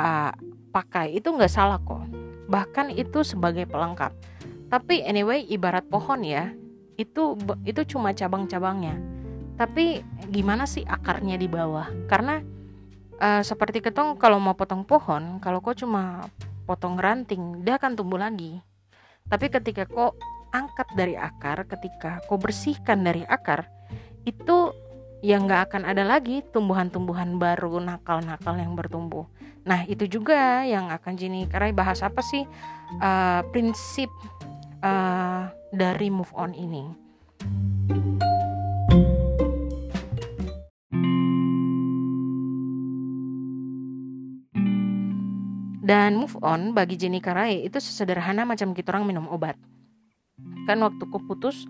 uh, 0.00 0.32
pakai. 0.72 1.12
Itu 1.12 1.36
nggak 1.36 1.52
salah 1.52 1.76
kok. 1.84 2.08
Bahkan 2.48 2.96
itu 2.96 3.20
sebagai 3.20 3.68
pelengkap. 3.68 4.16
Tapi 4.72 5.04
anyway 5.04 5.44
ibarat 5.44 5.84
pohon 5.90 6.24
ya 6.24 6.54
itu 7.00 7.32
itu 7.64 7.80
cuma 7.96 8.12
cabang-cabangnya. 8.12 9.00
Tapi 9.56 10.04
gimana 10.28 10.68
sih 10.68 10.84
akarnya 10.84 11.40
di 11.40 11.48
bawah? 11.48 11.88
Karena 12.04 12.44
uh, 13.20 13.40
seperti 13.40 13.80
ketong 13.80 14.20
kalau 14.20 14.36
mau 14.36 14.52
potong 14.52 14.84
pohon 14.84 15.40
kalau 15.40 15.64
kok 15.64 15.80
cuma 15.80 16.28
potong 16.68 17.00
ranting 17.00 17.64
dia 17.64 17.80
akan 17.80 17.96
tumbuh 17.96 18.20
lagi. 18.20 18.60
Tapi 19.28 19.48
ketika 19.48 19.88
kok 19.88 20.16
angkat 20.50 20.88
dari 20.92 21.14
akar 21.16 21.64
ketika 21.64 22.20
kau 22.26 22.36
bersihkan 22.36 23.06
dari 23.06 23.22
akar 23.24 23.70
itu 24.26 24.74
yang 25.20 25.44
nggak 25.44 25.70
akan 25.70 25.82
ada 25.84 26.02
lagi 26.02 26.40
tumbuhan-tumbuhan 26.48 27.36
baru 27.36 27.76
nakal-nakal 27.78 28.56
yang 28.56 28.72
bertumbuh. 28.72 29.28
Nah 29.68 29.84
itu 29.84 30.08
juga 30.08 30.64
yang 30.64 30.88
akan 30.88 31.12
Jenny 31.20 31.44
Karai 31.44 31.76
bahas 31.76 32.00
apa 32.00 32.24
sih? 32.24 32.48
Uh, 32.98 33.44
prinsip 33.52 34.08
uh, 34.80 35.52
dari 35.70 36.10
move 36.10 36.30
on 36.34 36.54
ini. 36.54 36.84
Dan 45.80 46.14
move 46.22 46.38
on 46.42 46.70
bagi 46.70 46.94
Jenny 46.94 47.18
Karai 47.18 47.66
itu 47.66 47.82
sesederhana 47.82 48.46
macam 48.46 48.70
kita 48.70 48.94
orang 48.94 49.10
minum 49.10 49.26
obat. 49.26 49.58
Kan 50.70 50.78
waktu 50.86 51.02
ku 51.10 51.18
putus 51.26 51.66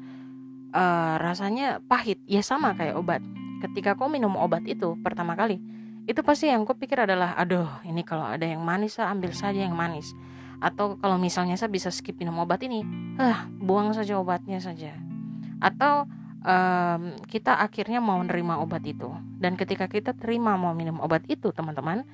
uh, 0.76 1.16
rasanya 1.16 1.80
pahit, 1.88 2.20
ya 2.28 2.44
sama 2.44 2.76
kayak 2.76 3.00
obat 3.00 3.24
ketika 3.60 3.92
kau 3.94 4.08
minum 4.08 4.34
obat 4.40 4.64
itu 4.64 4.96
pertama 5.04 5.36
kali 5.36 5.60
itu 6.08 6.24
pasti 6.24 6.48
yang 6.48 6.64
kau 6.64 6.74
pikir 6.74 7.04
adalah 7.04 7.36
aduh 7.36 7.68
ini 7.84 8.00
kalau 8.02 8.24
ada 8.24 8.42
yang 8.48 8.64
manis 8.64 8.96
ambil 8.96 9.30
saja 9.36 9.62
yang 9.62 9.76
manis 9.76 10.16
atau 10.60 11.00
kalau 11.00 11.16
misalnya 11.16 11.56
saya 11.56 11.72
bisa 11.72 11.88
skip 11.88 12.20
minum 12.20 12.36
obat 12.40 12.60
ini 12.60 12.84
ah 13.16 13.48
buang 13.48 13.96
saja 13.96 14.20
obatnya 14.20 14.60
saja 14.60 14.92
atau 15.60 16.04
um, 16.44 17.16
kita 17.28 17.56
akhirnya 17.60 18.00
mau 18.00 18.20
menerima 18.20 18.60
obat 18.60 18.84
itu 18.84 19.08
dan 19.40 19.56
ketika 19.56 19.88
kita 19.88 20.12
terima 20.12 20.54
mau 20.60 20.76
minum 20.76 21.00
obat 21.00 21.24
itu 21.32 21.48
teman-teman 21.52 22.04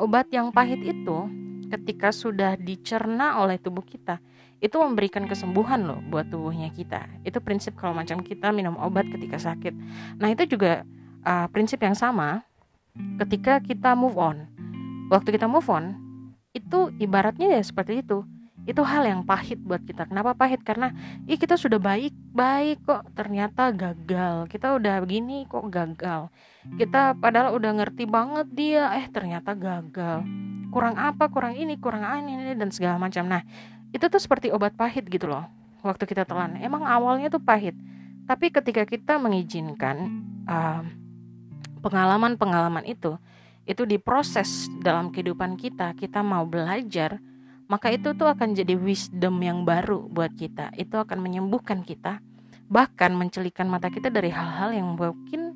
obat 0.00 0.32
yang 0.32 0.48
pahit 0.48 0.80
itu 0.80 1.28
ketika 1.70 2.10
sudah 2.10 2.56
dicerna 2.56 3.38
oleh 3.38 3.60
tubuh 3.60 3.84
kita 3.84 4.18
itu 4.60 4.76
memberikan 4.76 5.24
kesembuhan 5.24 5.88
loh 5.88 6.00
buat 6.12 6.28
tubuhnya 6.28 6.68
kita. 6.68 7.08
Itu 7.24 7.40
prinsip 7.40 7.80
kalau 7.80 7.96
macam 7.96 8.20
kita 8.20 8.52
minum 8.52 8.76
obat 8.76 9.08
ketika 9.08 9.40
sakit. 9.40 9.72
Nah 10.20 10.28
itu 10.28 10.44
juga 10.44 10.84
uh, 11.24 11.48
prinsip 11.48 11.80
yang 11.80 11.96
sama 11.96 12.44
ketika 13.24 13.56
kita 13.64 13.96
move 13.96 14.20
on. 14.20 14.44
Waktu 15.08 15.40
kita 15.40 15.48
move 15.48 15.64
on 15.72 16.09
itu 16.56 16.92
ibaratnya 16.98 17.58
ya 17.58 17.62
seperti 17.62 18.02
itu. 18.02 18.26
Itu 18.68 18.84
hal 18.84 19.08
yang 19.08 19.24
pahit 19.24 19.56
buat 19.64 19.80
kita. 19.82 20.04
Kenapa 20.04 20.36
pahit? 20.36 20.60
Karena 20.60 20.92
ih 21.24 21.40
kita 21.40 21.56
sudah 21.56 21.80
baik 21.80 22.12
baik 22.36 22.84
kok 22.84 23.08
ternyata 23.16 23.72
gagal. 23.72 24.46
Kita 24.52 24.76
udah 24.76 25.00
begini 25.00 25.48
kok 25.48 25.64
gagal. 25.72 26.28
Kita 26.76 27.16
padahal 27.16 27.56
udah 27.56 27.72
ngerti 27.80 28.04
banget 28.04 28.46
dia 28.52 28.92
eh 29.00 29.08
ternyata 29.08 29.56
gagal. 29.56 30.22
Kurang 30.68 31.00
apa? 31.00 31.32
Kurang 31.32 31.56
ini, 31.56 31.80
kurang 31.80 32.04
ini 32.28 32.52
dan 32.52 32.68
segala 32.68 33.00
macam. 33.00 33.24
Nah 33.26 33.42
itu 33.90 34.06
tuh 34.06 34.20
seperti 34.22 34.54
obat 34.54 34.74
pahit 34.78 35.06
gitu 35.10 35.26
loh 35.26 35.46
waktu 35.82 36.04
kita 36.06 36.22
telan 36.28 36.58
emang 36.60 36.86
awalnya 36.86 37.32
tuh 37.32 37.42
pahit 37.42 37.74
tapi 38.28 38.52
ketika 38.54 38.86
kita 38.86 39.18
mengizinkan 39.18 40.22
pengalaman-pengalaman 41.82 42.86
uh, 42.86 42.92
itu 42.92 43.12
itu 43.68 43.84
diproses 43.84 44.66
dalam 44.80 45.12
kehidupan 45.12 45.56
kita 45.60 45.92
kita 45.94 46.24
mau 46.24 46.44
belajar 46.48 47.20
maka 47.70 47.94
itu 47.94 48.10
tuh 48.18 48.26
akan 48.26 48.58
jadi 48.58 48.74
wisdom 48.74 49.38
yang 49.46 49.62
baru 49.62 50.10
buat 50.10 50.34
kita. 50.34 50.74
Itu 50.74 50.98
akan 50.98 51.22
menyembuhkan 51.22 51.86
kita 51.86 52.18
bahkan 52.66 53.14
mencelikan 53.14 53.70
mata 53.70 53.90
kita 53.90 54.10
dari 54.10 54.30
hal-hal 54.30 54.74
yang 54.74 54.98
mungkin 54.98 55.54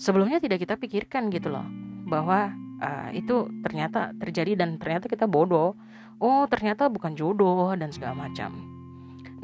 sebelumnya 0.00 0.40
tidak 0.40 0.64
kita 0.64 0.80
pikirkan 0.80 1.28
gitu 1.28 1.52
loh. 1.52 1.68
Bahwa 2.08 2.48
uh, 2.80 3.12
itu 3.12 3.52
ternyata 3.60 4.16
terjadi 4.16 4.56
dan 4.64 4.80
ternyata 4.80 5.04
kita 5.04 5.28
bodoh. 5.28 5.76
Oh 6.16 6.48
ternyata 6.48 6.88
bukan 6.88 7.12
jodoh 7.12 7.76
dan 7.76 7.92
segala 7.92 8.24
macam. 8.24 8.56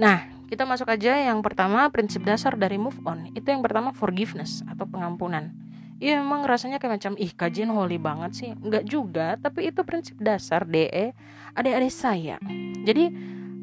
Nah 0.00 0.24
kita 0.48 0.64
masuk 0.64 0.88
aja 0.88 1.20
yang 1.20 1.44
pertama 1.44 1.84
prinsip 1.92 2.24
dasar 2.24 2.56
dari 2.56 2.80
move 2.80 2.96
on. 3.04 3.28
Itu 3.36 3.52
yang 3.52 3.60
pertama 3.60 3.92
forgiveness 3.92 4.64
atau 4.64 4.88
pengampunan 4.88 5.52
Iya 6.00 6.24
emang 6.24 6.48
rasanya 6.48 6.80
kayak 6.80 6.96
macam 6.96 7.12
ih 7.20 7.28
kajian 7.28 7.68
holy 7.68 8.00
banget 8.00 8.32
sih. 8.32 8.50
Enggak 8.56 8.88
juga 8.88 9.36
tapi 9.36 9.68
itu 9.68 9.84
prinsip 9.84 10.16
dasar 10.16 10.64
DE 10.64 11.12
adik-adik 11.52 11.92
saya. 11.92 12.40
Jadi 12.88 13.12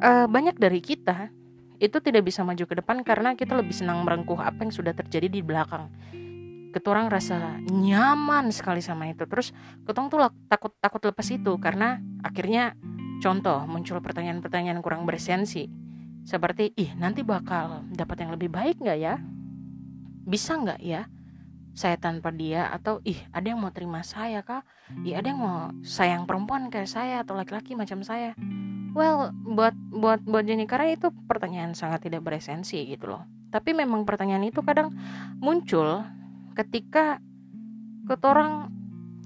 uh, 0.05 0.29
banyak 0.29 0.53
dari 0.61 0.77
kita 0.77 1.33
itu 1.81 1.97
tidak 1.97 2.29
bisa 2.29 2.45
maju 2.45 2.61
ke 2.61 2.77
depan 2.77 3.01
karena 3.01 3.33
kita 3.33 3.57
lebih 3.57 3.73
senang 3.73 4.05
merengkuh 4.05 4.37
apa 4.37 4.61
yang 4.61 4.69
sudah 4.69 4.93
terjadi 4.93 5.33
di 5.33 5.41
belakang. 5.41 5.89
Keturang 6.69 7.09
rasa 7.09 7.57
nyaman 7.73 8.53
sekali 8.53 8.85
sama 8.85 9.09
itu. 9.09 9.25
Terus 9.25 9.49
ketong 9.89 10.13
tuh 10.13 10.29
takut 10.45 10.77
takut 10.77 11.01
lepas 11.09 11.25
itu 11.33 11.57
karena 11.57 11.97
akhirnya 12.21 12.77
contoh 13.17 13.65
muncul 13.65 13.97
pertanyaan-pertanyaan 13.97 14.85
kurang 14.85 15.09
bersensi. 15.09 15.65
Seperti 16.21 16.69
ih 16.77 16.93
nanti 17.01 17.25
bakal 17.25 17.81
dapat 17.89 18.21
yang 18.21 18.37
lebih 18.37 18.53
baik 18.53 18.77
nggak 18.77 18.99
ya? 19.01 19.17
Bisa 20.21 20.53
nggak 20.53 20.81
ya 20.85 21.09
saya 21.77 21.93
tanpa 22.01 22.33
dia 22.33 22.65
atau 22.73 22.97
ih 23.05 23.21
ada 23.29 23.53
yang 23.53 23.61
mau 23.61 23.69
terima 23.69 24.01
saya 24.01 24.41
kah 24.41 24.65
ih 25.05 25.13
ada 25.13 25.29
yang 25.29 25.37
mau 25.37 25.69
sayang 25.85 26.25
perempuan 26.25 26.73
kayak 26.73 26.89
saya 26.89 27.21
atau 27.21 27.37
laki-laki 27.37 27.77
macam 27.77 28.01
saya? 28.01 28.33
Well 28.97 29.29
buat 29.45 29.77
buat 29.93 30.25
buat 30.25 30.41
Jenny 30.49 30.65
karena 30.65 30.97
itu 30.97 31.13
pertanyaan 31.29 31.77
sangat 31.77 32.09
tidak 32.09 32.25
beresensi 32.25 32.81
gitu 32.89 33.13
loh. 33.13 33.21
Tapi 33.53 33.77
memang 33.77 34.09
pertanyaan 34.09 34.49
itu 34.49 34.65
kadang 34.65 34.89
muncul 35.37 36.01
ketika 36.57 37.21
ketorang 38.09 38.73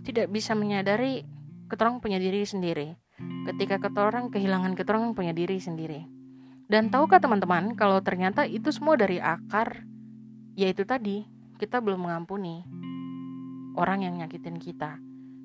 tidak 0.03 0.27
bisa 0.27 0.51
menyadari 0.51 1.23
ketorang 1.71 2.03
punya 2.03 2.19
diri 2.19 2.43
sendiri. 2.43 2.99
Ketika 3.47 3.79
ketorang 3.79 4.27
kehilangan 4.27 4.75
ketorang 4.75 5.15
punya 5.15 5.31
diri 5.31 5.55
sendiri. 5.55 6.03
Dan 6.67 6.91
tahukah 6.91 7.23
teman-teman 7.23 7.79
kalau 7.79 8.03
ternyata 8.03 8.43
itu 8.43 8.75
semua 8.75 8.99
dari 8.99 9.23
akar 9.23 9.87
yaitu 10.59 10.83
tadi 10.83 11.23
kita 11.61 11.77
belum 11.77 12.09
mengampuni 12.09 12.65
orang 13.77 14.01
yang 14.01 14.17
nyakitin 14.17 14.57
kita. 14.57 14.97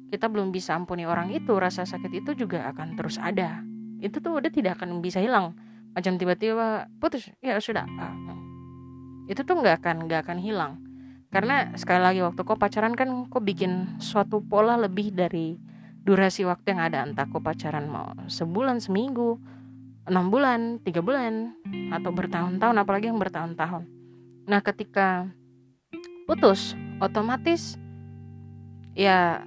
Kita 0.08 0.32
belum 0.32 0.48
bisa 0.48 0.72
ampuni 0.72 1.04
orang 1.04 1.28
itu 1.28 1.52
rasa 1.60 1.84
sakit 1.84 2.24
itu 2.24 2.32
juga 2.32 2.64
akan 2.72 2.96
terus 2.96 3.20
ada. 3.20 3.60
Itu 4.00 4.24
tuh 4.24 4.40
udah 4.40 4.48
tidak 4.48 4.80
akan 4.80 5.04
bisa 5.04 5.20
hilang. 5.20 5.52
Macam 5.92 6.16
tiba-tiba 6.16 6.88
putus 6.96 7.28
ya 7.44 7.60
sudah 7.60 7.84
ah, 8.00 8.16
itu 9.28 9.44
tuh 9.44 9.60
nggak 9.60 9.84
akan 9.84 9.96
nggak 10.08 10.20
akan 10.24 10.38
hilang. 10.40 10.72
Karena 11.28 11.74
sekali 11.76 12.00
lagi 12.00 12.20
waktu 12.24 12.40
kau 12.48 12.56
pacaran 12.56 12.96
kan 12.96 13.28
kau 13.28 13.42
bikin 13.44 14.00
suatu 14.00 14.40
pola 14.40 14.80
lebih 14.80 15.12
dari 15.12 15.60
durasi 16.06 16.48
waktu 16.48 16.72
yang 16.72 16.80
ada. 16.80 17.04
Entah 17.04 17.28
kau 17.28 17.42
pacaran 17.42 17.90
mau 17.90 18.14
sebulan 18.30 18.80
seminggu 18.80 19.36
enam 20.06 20.30
bulan 20.30 20.78
tiga 20.80 21.02
bulan 21.02 21.58
atau 21.92 22.14
bertahun-tahun 22.14 22.76
apalagi 22.78 23.10
yang 23.10 23.18
bertahun-tahun. 23.18 23.84
Nah 24.46 24.62
ketika 24.62 25.26
putus 26.26 26.74
otomatis 26.98 27.78
ya 28.98 29.46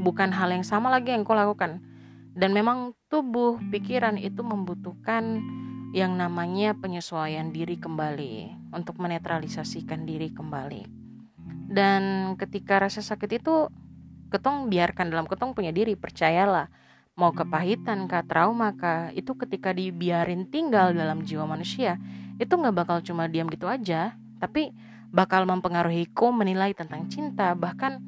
bukan 0.00 0.32
hal 0.32 0.48
yang 0.50 0.64
sama 0.64 0.88
lagi 0.88 1.12
yang 1.12 1.22
kau 1.22 1.36
lakukan 1.36 1.84
dan 2.36 2.52
memang 2.52 2.96
tubuh 3.08 3.60
pikiran 3.72 4.20
itu 4.20 4.40
membutuhkan 4.40 5.40
yang 5.96 6.12
namanya 6.20 6.76
penyesuaian 6.76 7.48
diri 7.48 7.80
kembali 7.80 8.52
untuk 8.76 9.00
menetralisasikan 9.00 10.04
diri 10.04 10.28
kembali. 10.28 10.84
Dan 11.66 12.34
ketika 12.36 12.84
rasa 12.84 13.00
sakit 13.00 13.40
itu 13.40 13.72
ketong 14.28 14.68
biarkan 14.68 15.08
dalam 15.08 15.24
ketong 15.24 15.56
punya 15.56 15.72
diri, 15.72 15.96
percayalah. 15.96 16.68
Mau 17.16 17.32
kepahitan 17.32 18.04
kah, 18.12 18.20
trauma 18.28 18.76
kah, 18.76 19.08
itu 19.16 19.32
ketika 19.40 19.72
dibiarin 19.72 20.44
tinggal 20.52 20.92
dalam 20.92 21.24
jiwa 21.24 21.48
manusia, 21.48 21.96
itu 22.36 22.52
nggak 22.52 22.76
bakal 22.76 23.00
cuma 23.00 23.24
diam 23.24 23.48
gitu 23.48 23.64
aja, 23.64 24.12
tapi 24.36 24.76
bakal 25.16 25.48
mempengaruhi 25.48 26.12
ko 26.12 26.28
menilai 26.28 26.76
tentang 26.76 27.08
cinta, 27.08 27.56
bahkan 27.56 28.04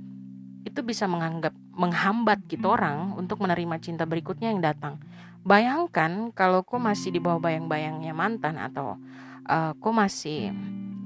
itu 0.69 0.85
bisa 0.85 1.09
menganggap 1.09 1.57
menghambat 1.73 2.45
gitu 2.53 2.69
orang 2.69 3.17
untuk 3.17 3.41
menerima 3.41 3.81
cinta 3.81 4.05
berikutnya 4.05 4.53
yang 4.53 4.61
datang. 4.61 5.01
Bayangkan 5.41 6.29
kalau 6.37 6.61
kau 6.61 6.77
masih 6.77 7.09
di 7.09 7.17
bawah 7.17 7.41
bayang-bayangnya 7.41 8.13
mantan 8.13 8.61
atau 8.61 9.01
uh, 9.49 9.73
kau 9.81 9.97
masih 9.97 10.53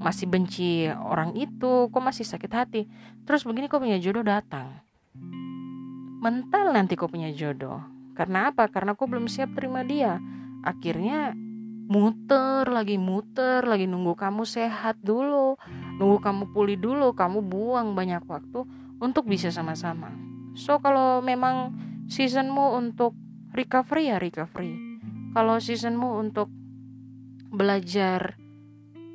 masih 0.03 0.27
benci 0.27 0.91
orang 0.91 1.31
itu, 1.39 1.87
kau 1.87 2.03
masih 2.03 2.27
sakit 2.27 2.51
hati. 2.51 2.81
Terus 3.23 3.47
begini 3.47 3.71
kau 3.71 3.79
punya 3.79 3.95
jodoh 4.03 4.27
datang. 4.27 4.83
Mental 6.19 6.75
nanti 6.75 6.99
kau 6.99 7.07
punya 7.07 7.31
jodoh. 7.31 7.79
Karena 8.11 8.51
apa? 8.51 8.67
Karena 8.67 8.99
kau 8.99 9.07
belum 9.07 9.31
siap 9.31 9.55
terima 9.55 9.87
dia. 9.87 10.19
Akhirnya 10.67 11.31
muter 11.87 12.63
lagi 12.71 12.95
muter 12.95 13.63
lagi 13.67 13.91
nunggu 13.91 14.15
kamu 14.15 14.47
sehat 14.47 14.95
dulu 15.03 15.59
nunggu 15.97 16.17
kamu 16.21 16.43
pulih 16.51 16.77
dulu 16.79 17.13
kamu 17.13 17.45
buang 17.45 17.93
banyak 17.93 18.23
waktu 18.25 18.65
untuk 18.97 19.27
bisa 19.27 19.53
sama-sama. 19.53 20.13
So 20.53 20.77
kalau 20.79 21.19
memang 21.19 21.73
seasonmu 22.07 22.77
untuk 22.77 23.17
recovery 23.53 24.13
ya 24.13 24.17
recovery. 24.17 24.73
Kalau 25.33 25.57
seasonmu 25.57 26.21
untuk 26.21 26.49
belajar 27.53 28.37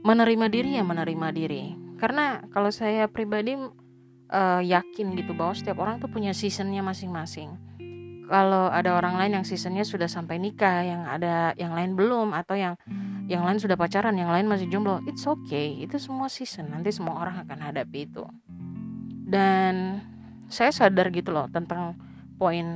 menerima 0.07 0.47
diri 0.51 0.71
ya 0.79 0.85
menerima 0.87 1.29
diri. 1.35 1.65
Karena 1.99 2.43
kalau 2.55 2.71
saya 2.71 3.11
pribadi 3.11 3.59
uh, 3.59 4.63
yakin 4.63 5.19
gitu 5.19 5.35
bahwa 5.35 5.55
setiap 5.55 5.83
orang 5.83 5.99
tuh 5.99 6.11
punya 6.11 6.31
seasonnya 6.31 6.83
masing-masing. 6.87 7.59
Kalau 8.29 8.69
ada 8.69 8.93
orang 8.93 9.17
lain 9.17 9.41
yang 9.41 9.47
seasonnya 9.49 9.89
sudah 9.89 10.07
sampai 10.07 10.37
nikah 10.37 10.85
yang 10.85 11.03
ada 11.09 11.57
yang 11.57 11.73
lain 11.73 11.97
belum 11.97 12.37
atau 12.37 12.55
yang 12.61 12.77
yang 13.29 13.45
lain 13.45 13.61
sudah 13.61 13.77
pacaran 13.77 14.17
yang 14.17 14.33
lain 14.33 14.49
masih 14.49 14.67
jomblo 14.73 15.05
it's 15.05 15.29
okay 15.29 15.77
itu 15.79 16.01
semua 16.01 16.33
season 16.33 16.73
nanti 16.73 16.91
semua 16.91 17.21
orang 17.21 17.45
akan 17.45 17.59
hadapi 17.61 18.09
itu 18.09 18.25
dan 19.29 20.01
saya 20.49 20.73
sadar 20.73 21.13
gitu 21.13 21.31
loh 21.31 21.47
tentang 21.53 21.93
poin 22.41 22.67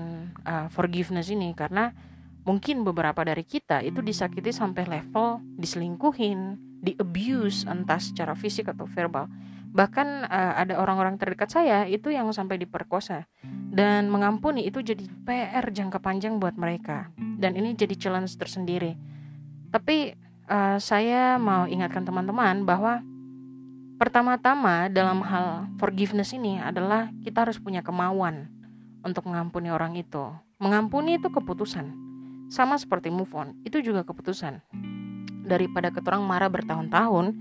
uh, 0.44 0.68
forgiveness 0.68 1.32
ini 1.32 1.56
karena 1.56 1.96
mungkin 2.42 2.82
beberapa 2.82 3.22
dari 3.22 3.46
kita 3.46 3.80
itu 3.80 4.02
disakiti 4.02 4.50
sampai 4.50 4.84
level 4.84 5.40
diselingkuhin, 5.56 6.58
di 6.82 6.92
abuse 6.98 7.64
entah 7.64 8.02
secara 8.02 8.34
fisik 8.34 8.68
atau 8.68 8.84
verbal. 8.84 9.30
Bahkan 9.72 10.28
uh, 10.28 10.54
ada 10.60 10.76
orang-orang 10.76 11.16
terdekat 11.16 11.48
saya 11.48 11.88
itu 11.88 12.12
yang 12.12 12.28
sampai 12.34 12.60
diperkosa. 12.60 13.24
Dan 13.72 14.12
mengampuni 14.12 14.68
itu 14.68 14.84
jadi 14.84 15.00
PR 15.24 15.64
jangka 15.72 15.96
panjang 16.04 16.36
buat 16.36 16.60
mereka. 16.60 17.08
Dan 17.16 17.56
ini 17.56 17.72
jadi 17.72 17.96
challenge 17.96 18.36
tersendiri. 18.36 18.92
Tapi 19.72 20.12
uh, 20.52 20.76
saya 20.76 21.40
mau 21.40 21.64
ingatkan 21.64 22.04
teman-teman 22.04 22.68
bahwa 22.68 23.00
pertama-tama 23.96 24.92
dalam 24.92 25.24
hal 25.24 25.72
forgiveness 25.80 26.36
ini 26.36 26.60
adalah 26.60 27.08
kita 27.24 27.48
harus 27.48 27.56
punya 27.56 27.80
kemauan 27.80 28.52
untuk 29.00 29.26
mengampuni 29.26 29.72
orang 29.72 29.96
itu. 29.96 30.28
Mengampuni 30.60 31.18
itu 31.18 31.32
keputusan. 31.32 31.90
Sama 32.52 32.76
seperti 32.76 33.08
move 33.08 33.32
on, 33.32 33.56
itu 33.64 33.80
juga 33.80 34.04
keputusan. 34.04 34.60
Daripada 35.48 35.88
keturang 35.88 36.22
marah 36.22 36.52
bertahun-tahun 36.52 37.34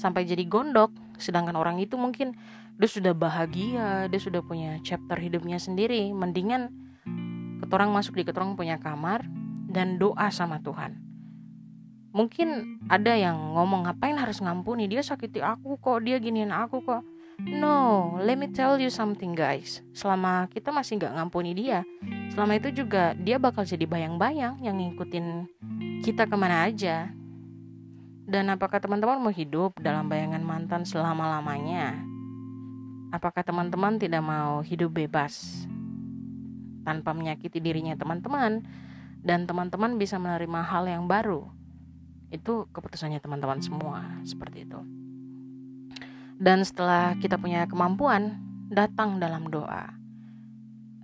sampai 0.00 0.24
jadi 0.24 0.42
gondok, 0.48 0.90
sedangkan 1.20 1.54
orang 1.54 1.78
itu 1.78 2.00
mungkin 2.00 2.34
dia 2.74 2.90
sudah 2.90 3.14
bahagia, 3.14 4.10
dia 4.10 4.18
sudah 4.18 4.42
punya 4.42 4.80
chapter 4.82 5.20
hidupnya 5.20 5.60
sendiri, 5.60 6.10
mendingan 6.10 6.72
keturang 7.62 7.94
masuk 7.94 8.18
di 8.18 8.24
keturang 8.26 8.58
punya 8.58 8.80
kamar 8.80 9.22
dan 9.70 10.00
doa 10.00 10.32
sama 10.32 10.58
Tuhan. 10.64 11.03
Mungkin 12.14 12.78
ada 12.86 13.18
yang 13.18 13.34
ngomong 13.58 13.90
ngapain 13.90 14.14
harus 14.14 14.38
ngampuni 14.38 14.86
dia 14.86 15.02
sakiti 15.02 15.42
aku 15.42 15.76
kok, 15.82 16.06
dia 16.06 16.22
giniin 16.22 16.54
aku 16.54 16.78
kok 16.86 17.02
No, 17.42 18.14
let 18.22 18.38
me 18.38 18.46
tell 18.46 18.78
you 18.78 18.86
something 18.86 19.34
guys. 19.34 19.82
Selama 19.90 20.46
kita 20.46 20.70
masih 20.70 21.02
nggak 21.02 21.18
ngampuni 21.18 21.50
dia, 21.50 21.82
selama 22.30 22.54
itu 22.54 22.70
juga 22.70 23.18
dia 23.18 23.42
bakal 23.42 23.66
jadi 23.66 23.82
bayang-bayang 23.90 24.62
yang 24.62 24.78
ngikutin 24.78 25.50
kita 26.06 26.30
ke 26.30 26.36
mana 26.38 26.70
aja. 26.70 27.10
Dan 28.24 28.54
apakah 28.54 28.78
teman-teman 28.78 29.18
mau 29.18 29.34
hidup 29.34 29.74
dalam 29.82 30.06
bayangan 30.06 30.46
mantan 30.46 30.86
selama-lamanya? 30.86 31.98
Apakah 33.10 33.42
teman-teman 33.42 33.98
tidak 33.98 34.22
mau 34.22 34.62
hidup 34.62 34.94
bebas 34.94 35.66
tanpa 36.86 37.12
menyakiti 37.12 37.58
dirinya 37.58 37.98
teman-teman 37.98 38.62
dan 39.26 39.44
teman-teman 39.44 39.98
bisa 39.98 40.16
menerima 40.22 40.60
hal 40.64 40.86
yang 40.86 41.04
baru? 41.10 41.63
Itu 42.34 42.66
keputusannya 42.74 43.22
teman-teman 43.22 43.62
semua, 43.62 44.02
seperti 44.26 44.66
itu. 44.66 44.82
Dan 46.34 46.66
setelah 46.66 47.14
kita 47.22 47.38
punya 47.38 47.62
kemampuan, 47.70 48.42
datang 48.66 49.22
dalam 49.22 49.46
doa. 49.46 49.94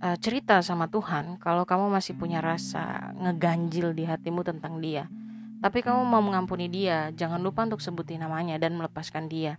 E, 0.03 0.19
cerita 0.19 0.59
sama 0.59 0.91
Tuhan 0.91 1.39
kalau 1.39 1.63
kamu 1.63 1.87
masih 1.87 2.19
punya 2.19 2.43
rasa 2.43 3.15
ngeganjil 3.15 3.95
di 3.95 4.03
hatimu 4.03 4.43
tentang 4.43 4.83
dia. 4.83 5.07
Tapi 5.61 5.79
kamu 5.85 6.03
mau 6.03 6.19
mengampuni 6.19 6.67
dia, 6.67 7.15
jangan 7.15 7.39
lupa 7.39 7.63
untuk 7.63 7.79
sebutin 7.79 8.19
namanya 8.19 8.59
dan 8.59 8.75
melepaskan 8.75 9.31
dia. 9.31 9.55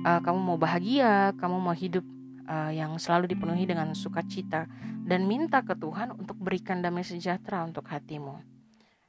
E, 0.00 0.10
kamu 0.24 0.38
mau 0.40 0.56
bahagia, 0.56 1.36
kamu 1.36 1.60
mau 1.60 1.76
hidup 1.76 2.06
e, 2.48 2.56
yang 2.72 2.96
selalu 2.96 3.36
dipenuhi 3.36 3.68
dengan 3.68 3.92
sukacita 3.92 4.64
dan 5.04 5.28
minta 5.28 5.60
ke 5.60 5.76
Tuhan 5.76 6.16
untuk 6.16 6.40
berikan 6.40 6.80
damai 6.80 7.04
sejahtera 7.04 7.68
untuk 7.68 7.84
hatimu. 7.84 8.55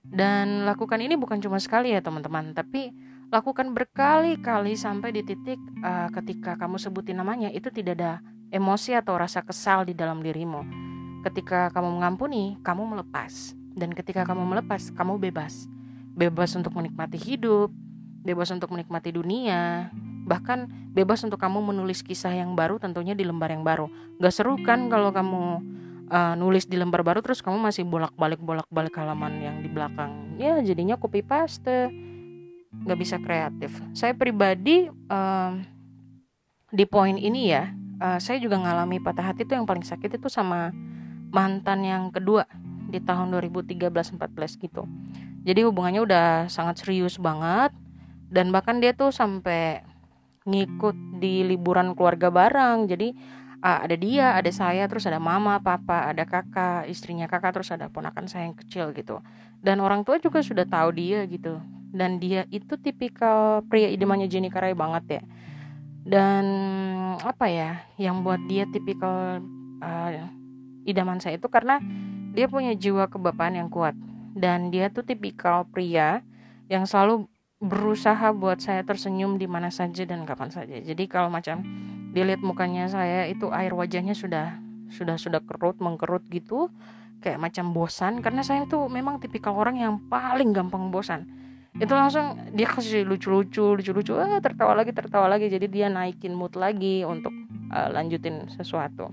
Dan 0.07 0.63
lakukan 0.63 1.03
ini 1.03 1.19
bukan 1.19 1.43
cuma 1.43 1.59
sekali 1.59 1.91
ya 1.91 1.99
teman-teman, 1.99 2.55
tapi 2.55 2.95
lakukan 3.27 3.75
berkali-kali 3.75 4.79
sampai 4.79 5.11
di 5.11 5.21
titik 5.27 5.59
uh, 5.83 6.07
ketika 6.15 6.55
kamu 6.55 6.79
sebutin 6.79 7.19
namanya 7.19 7.51
itu 7.51 7.67
tidak 7.67 7.99
ada 7.99 8.23
emosi 8.47 8.95
atau 8.95 9.19
rasa 9.19 9.43
kesal 9.43 9.83
di 9.83 9.91
dalam 9.91 10.23
dirimu. 10.23 10.63
Ketika 11.27 11.67
kamu 11.75 11.99
mengampuni, 11.99 12.55
kamu 12.63 12.87
melepas. 12.95 13.51
Dan 13.75 13.91
ketika 13.91 14.23
kamu 14.23 14.47
melepas, 14.47 14.95
kamu 14.95 15.19
bebas. 15.19 15.67
Bebas 16.15 16.55
untuk 16.55 16.71
menikmati 16.71 17.19
hidup, 17.19 17.69
bebas 18.23 18.49
untuk 18.49 18.71
menikmati 18.71 19.11
dunia, 19.11 19.91
bahkan 20.27 20.67
bebas 20.91 21.23
untuk 21.27 21.39
kamu 21.39 21.61
menulis 21.61 22.03
kisah 22.03 22.31
yang 22.35 22.55
baru 22.55 22.79
tentunya 22.79 23.15
di 23.15 23.27
lembar 23.27 23.51
yang 23.51 23.63
baru. 23.63 23.91
Gak 24.19 24.33
seru 24.33 24.55
kan 24.63 24.87
kalau 24.87 25.11
kamu 25.11 25.61
uh, 26.09 26.33
nulis 26.35 26.65
di 26.67 26.75
lembar 26.79 27.03
baru 27.03 27.19
terus 27.23 27.39
kamu 27.39 27.59
masih 27.59 27.83
bolak-balik 27.87 28.41
bolak-balik 28.41 28.93
halaman 28.97 29.39
yang 29.39 29.55
di 29.61 29.69
belakang. 29.71 30.35
Ya 30.39 30.59
jadinya 30.63 30.99
copy 30.99 31.23
paste 31.23 31.91
nggak 32.83 32.99
bisa 32.99 33.17
kreatif. 33.19 33.71
Saya 33.95 34.13
pribadi 34.13 34.87
um, 34.89 35.51
di 36.69 36.83
poin 36.83 37.15
ini 37.15 37.51
ya, 37.51 37.71
uh, 38.01 38.19
saya 38.19 38.37
juga 38.37 38.59
ngalami 38.59 38.99
patah 38.99 39.33
hati 39.33 39.47
itu 39.47 39.55
yang 39.55 39.65
paling 39.65 39.83
sakit 39.83 40.19
itu 40.19 40.27
sama 40.27 40.75
mantan 41.31 41.83
yang 41.83 42.09
kedua 42.11 42.47
di 42.87 43.03
tahun 43.03 43.35
2013-14 43.35 44.63
gitu 44.63 44.87
jadi 45.43 45.67
hubungannya 45.67 46.01
udah 46.03 46.27
sangat 46.47 46.83
serius 46.83 47.19
banget 47.19 47.75
dan 48.31 48.51
bahkan 48.51 48.79
dia 48.79 48.95
tuh 48.95 49.11
sampai 49.11 49.83
ngikut 50.47 50.95
di 51.19 51.43
liburan 51.43 51.91
keluarga 51.95 52.31
bareng 52.31 52.87
jadi 52.87 53.11
uh, 53.61 53.79
ada 53.85 53.95
dia 53.97 54.35
ada 54.37 54.51
saya 54.53 54.85
terus 54.85 55.05
ada 55.05 55.17
mama 55.17 55.57
papa 55.61 56.11
ada 56.11 56.23
kakak 56.27 56.89
istrinya 56.89 57.25
kakak 57.25 57.57
terus 57.57 57.69
ada 57.73 57.89
ponakan 57.89 58.29
saya 58.29 58.49
yang 58.49 58.57
kecil 58.57 58.93
gitu. 58.93 59.21
Dan 59.61 59.81
orang 59.81 60.05
tua 60.05 60.21
juga 60.21 60.41
sudah 60.45 60.65
tahu 60.69 60.93
dia 60.93 61.25
gitu. 61.25 61.57
Dan 61.89 62.21
dia 62.21 62.45
itu 62.53 62.77
tipikal 62.77 63.65
pria 63.65 63.89
idamannya 63.89 64.29
Jenny 64.29 64.53
Karai 64.53 64.77
banget 64.77 65.21
ya. 65.21 65.23
Dan 66.07 66.45
apa 67.19 67.51
ya 67.51 67.83
yang 67.99 68.21
buat 68.23 68.39
dia 68.47 68.69
tipikal 68.69 69.41
uh, 69.81 70.11
idaman 70.87 71.19
saya 71.19 71.35
itu 71.35 71.49
karena 71.51 71.81
dia 72.37 72.45
punya 72.45 72.77
jiwa 72.77 73.09
kebapaan 73.09 73.57
yang 73.57 73.69
kuat. 73.71 73.97
Dan 74.37 74.69
dia 74.69 74.93
tuh 74.93 75.01
tipikal 75.01 75.65
pria 75.65 76.21
yang 76.69 76.85
selalu 76.85 77.25
berusaha 77.57 78.29
buat 78.37 78.61
saya 78.61 78.85
tersenyum 78.85 79.41
di 79.41 79.49
mana 79.49 79.73
saja 79.73 80.05
dan 80.05 80.21
kapan 80.29 80.53
saja. 80.53 80.77
Jadi 80.77 81.09
kalau 81.09 81.33
macam 81.33 81.65
dilihat 82.11 82.41
mukanya 82.43 82.87
saya 82.87 83.27
itu 83.27 83.51
air 83.51 83.73
wajahnya 83.75 84.15
sudah 84.15 84.59
sudah 84.87 85.19
sudah 85.19 85.43
kerut 85.43 85.77
mengkerut 85.79 86.23
gitu. 86.31 86.71
Kayak 87.19 87.41
macam 87.41 87.73
bosan. 87.73 88.21
Karena 88.21 88.45
saya 88.45 88.63
tuh 88.69 88.87
memang 88.87 89.17
tipikal 89.17 89.57
orang 89.57 89.81
yang 89.81 89.97
paling 90.07 90.53
gampang 90.53 90.93
bosan. 90.93 91.25
Itu 91.77 91.93
langsung 91.93 92.37
dia 92.53 92.69
kasih 92.69 93.05
lucu-lucu 93.05 93.77
lucu-lucu. 93.77 94.17
Ah, 94.17 94.41
tertawa 94.41 94.77
lagi 94.77 94.93
tertawa 94.93 95.29
lagi. 95.29 95.49
Jadi 95.49 95.67
dia 95.69 95.89
naikin 95.89 96.33
mood 96.33 96.53
lagi 96.57 97.03
untuk 97.05 97.33
uh, 97.73 97.89
lanjutin 97.91 98.49
sesuatu. 98.53 99.11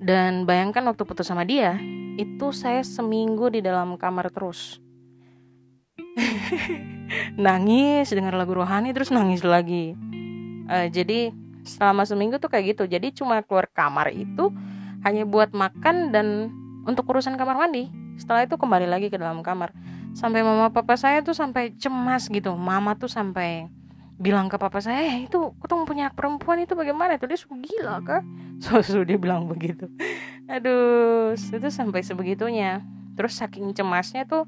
Dan 0.00 0.48
bayangkan 0.48 0.88
waktu 0.88 1.04
putus 1.04 1.28
sama 1.28 1.44
dia 1.44 1.76
itu 2.16 2.52
saya 2.52 2.80
seminggu 2.80 3.52
di 3.52 3.60
dalam 3.60 4.00
kamar 4.00 4.32
terus. 4.32 4.80
Nangis 7.44 8.08
dengar 8.12 8.32
lagu 8.36 8.56
rohani 8.56 8.92
terus 8.96 9.12
nangis 9.12 9.44
lagi. 9.44 9.92
Uh, 10.68 10.88
jadi 10.88 11.32
selama 11.64 12.06
seminggu 12.08 12.40
tuh 12.40 12.48
kayak 12.52 12.76
gitu. 12.76 12.84
Jadi 12.88 13.12
cuma 13.14 13.40
keluar 13.44 13.68
kamar 13.70 14.12
itu 14.12 14.52
hanya 15.04 15.24
buat 15.24 15.52
makan 15.52 16.12
dan 16.12 16.26
untuk 16.84 17.08
urusan 17.08 17.36
kamar 17.36 17.56
mandi. 17.56 17.88
Setelah 18.20 18.44
itu 18.44 18.56
kembali 18.60 18.86
lagi 18.88 19.08
ke 19.08 19.16
dalam 19.16 19.40
kamar. 19.40 19.72
Sampai 20.12 20.42
mama 20.42 20.68
papa 20.74 20.98
saya 20.98 21.24
tuh 21.24 21.32
sampai 21.32 21.72
cemas 21.78 22.28
gitu. 22.28 22.52
Mama 22.58 22.98
tuh 22.98 23.08
sampai 23.08 23.70
bilang 24.20 24.52
ke 24.52 24.60
papa 24.60 24.84
saya 24.84 25.00
eh, 25.16 25.24
itu 25.24 25.56
ketemu 25.64 25.82
punya 25.88 26.06
perempuan 26.12 26.60
itu 26.60 26.76
bagaimana? 26.76 27.16
Itu 27.16 27.24
dia 27.24 27.40
suka 27.40 27.56
gila 27.56 27.96
kah? 28.04 28.22
So, 28.60 28.76
so 28.84 29.00
dia 29.00 29.16
bilang 29.16 29.48
begitu. 29.48 29.88
Aduh 30.44 31.32
itu 31.32 31.68
sampai 31.72 32.04
sebegitunya. 32.04 32.84
Terus 33.16 33.40
saking 33.40 33.72
cemasnya 33.72 34.28
tuh 34.28 34.44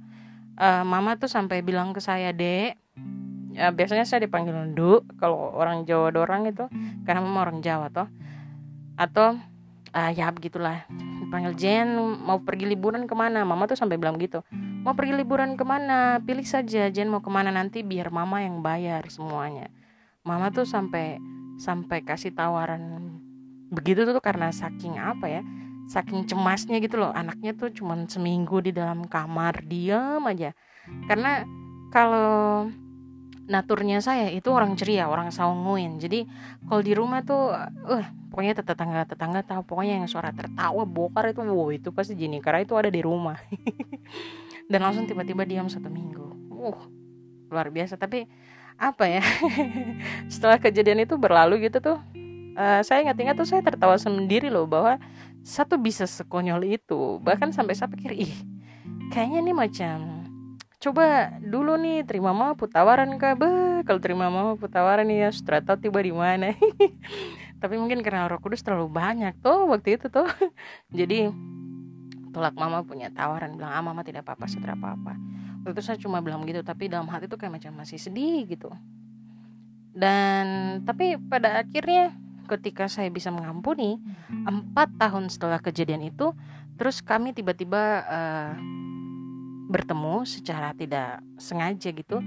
uh, 0.61 0.85
mama 0.85 1.16
tuh 1.16 1.33
sampai 1.33 1.64
bilang 1.64 1.96
ke 1.96 2.01
saya 2.05 2.29
dek 2.37 2.77
ya, 3.52 3.70
biasanya 3.70 4.04
saya 4.08 4.24
dipanggil 4.24 4.52
Ndu 4.72 5.04
kalau 5.16 5.52
orang 5.56 5.84
Jawa 5.84 6.12
dorang 6.12 6.48
itu. 6.48 6.66
Karena 7.04 7.20
mama 7.22 7.48
orang 7.48 7.60
Jawa 7.60 7.88
toh. 7.92 8.08
Atau 8.96 9.38
uh, 9.92 10.10
ya 10.12 10.28
begitulah. 10.32 10.84
Dipanggil 11.22 11.52
Jen 11.56 11.96
mau 11.96 12.40
pergi 12.42 12.68
liburan 12.68 13.08
ke 13.08 13.14
mana? 13.16 13.44
Mama 13.44 13.64
tuh 13.64 13.78
sampai 13.78 13.96
bilang 13.96 14.20
gitu. 14.20 14.44
Mau 14.82 14.92
pergi 14.98 15.14
liburan 15.14 15.54
ke 15.54 15.64
mana? 15.64 16.18
Pilih 16.20 16.44
saja 16.44 16.90
Jen 16.90 17.08
mau 17.08 17.22
ke 17.22 17.30
mana 17.30 17.54
nanti 17.54 17.80
biar 17.86 18.10
mama 18.10 18.42
yang 18.42 18.60
bayar 18.60 19.06
semuanya. 19.08 19.70
Mama 20.26 20.50
tuh 20.50 20.66
sampai 20.68 21.18
sampai 21.56 22.02
kasih 22.02 22.34
tawaran 22.34 23.14
begitu 23.72 24.04
tuh 24.04 24.20
karena 24.20 24.52
saking 24.52 25.00
apa 25.00 25.40
ya 25.40 25.42
saking 25.92 26.24
cemasnya 26.24 26.80
gitu 26.80 27.00
loh. 27.00 27.12
Anaknya 27.12 27.52
tuh 27.52 27.68
cuman 27.72 28.08
seminggu 28.08 28.64
di 28.64 28.72
dalam 28.72 29.04
kamar 29.06 29.64
diam 29.66 30.24
aja. 30.24 30.56
Karena 31.06 31.44
kalau 31.92 32.68
naturnya 33.52 34.00
saya 34.00 34.32
itu 34.32 34.48
orang 34.48 34.72
ceria 34.80 35.12
orang 35.12 35.28
saunguin 35.28 36.00
jadi 36.00 36.24
kalau 36.64 36.80
di 36.80 36.92
rumah 36.96 37.20
tuh 37.20 37.52
uh 37.84 38.22
pokoknya 38.32 38.64
tetangga 38.64 39.04
tetangga 39.04 39.44
tahu 39.44 39.60
pokoknya 39.68 40.00
yang 40.00 40.08
suara 40.08 40.32
tertawa 40.32 40.88
bokar 40.88 41.36
itu 41.36 41.44
wow 41.44 41.68
itu 41.68 41.92
pasti 41.92 42.16
Jenny 42.16 42.40
karena 42.40 42.64
itu 42.64 42.72
ada 42.72 42.88
di 42.88 43.04
rumah. 43.04 43.36
Dan 44.72 44.80
langsung 44.80 45.04
tiba-tiba 45.04 45.44
diam 45.44 45.68
satu 45.68 45.92
minggu. 45.92 46.48
Uh 46.48 46.80
luar 47.52 47.68
biasa. 47.68 48.00
Tapi 48.00 48.24
apa 48.80 49.04
ya? 49.04 49.20
Setelah 50.32 50.56
kejadian 50.56 51.04
itu 51.04 51.20
berlalu 51.20 51.68
gitu 51.68 51.84
tuh 51.84 52.00
uh, 52.56 52.80
saya 52.80 53.04
ingat-ingat 53.04 53.36
tuh 53.36 53.44
saya 53.44 53.60
tertawa 53.60 54.00
sendiri 54.00 54.48
loh 54.48 54.64
bahwa 54.64 54.96
satu 55.44 55.76
bisa 55.76 56.08
sekonyol 56.08 56.64
itu. 56.64 57.20
Bahkan 57.20 57.52
sampai 57.52 57.76
saya 57.76 57.92
pikir 57.92 58.16
ih 58.16 58.32
kayaknya 59.12 59.44
ini 59.44 59.52
macam 59.52 60.21
coba 60.82 61.38
dulu 61.38 61.78
nih 61.78 62.02
terima 62.02 62.34
mau 62.34 62.58
tawaran 62.58 63.14
kah? 63.14 63.38
Be 63.38 63.86
kalau 63.86 64.02
terima 64.02 64.26
mau 64.26 64.58
tawaran 64.58 65.06
ya 65.06 65.30
strata 65.30 65.78
tiba 65.78 66.02
di 66.02 66.10
mana? 66.10 66.58
Tapi 67.62 67.78
mungkin 67.78 68.02
karena 68.02 68.26
roh 68.26 68.42
kudus 68.42 68.66
terlalu 68.66 68.90
banyak 68.90 69.38
tuh 69.38 69.70
waktu 69.70 69.94
itu 69.94 70.10
tuh 70.10 70.26
jadi 70.98 71.30
tolak 72.34 72.58
mama 72.58 72.82
punya 72.82 73.14
tawaran 73.14 73.54
bilang 73.54 73.70
ah 73.70 73.82
mama 73.84 74.02
tidak 74.02 74.26
apa-apa 74.26 74.50
tidak 74.50 74.74
apa-apa. 74.74 75.14
Waktu 75.62 75.78
itu 75.78 75.82
saya 75.86 75.98
cuma 76.02 76.18
bilang 76.18 76.42
gitu 76.42 76.66
tapi 76.66 76.90
dalam 76.90 77.06
hati 77.06 77.30
itu 77.30 77.38
kayak 77.38 77.62
macam 77.62 77.78
masih 77.78 78.02
sedih 78.02 78.42
gitu. 78.50 78.74
Dan 79.94 80.78
tapi 80.82 81.14
pada 81.14 81.62
akhirnya 81.62 82.10
ketika 82.50 82.90
saya 82.90 83.06
bisa 83.06 83.30
mengampuni 83.30 84.02
empat 84.28 84.98
tahun 84.98 85.30
setelah 85.30 85.62
kejadian 85.62 86.02
itu 86.10 86.34
terus 86.74 86.98
kami 86.98 87.30
tiba-tiba 87.30 88.02
uh, 88.10 88.52
bertemu 89.72 90.28
secara 90.28 90.76
tidak 90.76 91.24
sengaja 91.40 91.88
gitu 91.90 92.20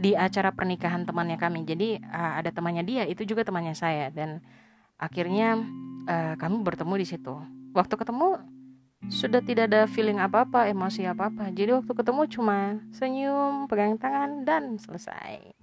di 0.00 0.18
acara 0.18 0.50
pernikahan 0.50 1.06
temannya 1.06 1.38
kami 1.38 1.62
jadi 1.62 2.02
uh, 2.02 2.42
ada 2.42 2.50
temannya 2.50 2.82
dia 2.82 3.02
itu 3.06 3.22
juga 3.22 3.46
temannya 3.46 3.78
saya 3.78 4.10
dan 4.10 4.42
akhirnya 4.98 5.62
uh, 6.10 6.34
kami 6.34 6.66
bertemu 6.66 6.94
di 6.98 7.06
situ 7.06 7.34
waktu 7.70 7.94
ketemu 7.94 8.42
sudah 9.08 9.40
tidak 9.40 9.72
ada 9.72 9.88
feeling 9.88 10.20
apa-apa, 10.20 10.68
emosi 10.68 11.08
apa-apa. 11.08 11.48
Jadi 11.56 11.72
waktu 11.72 11.88
ketemu 11.88 12.22
cuma 12.28 12.84
senyum, 12.92 13.64
pegang 13.64 13.96
tangan 13.96 14.44
dan 14.44 14.76
selesai. 14.76 15.56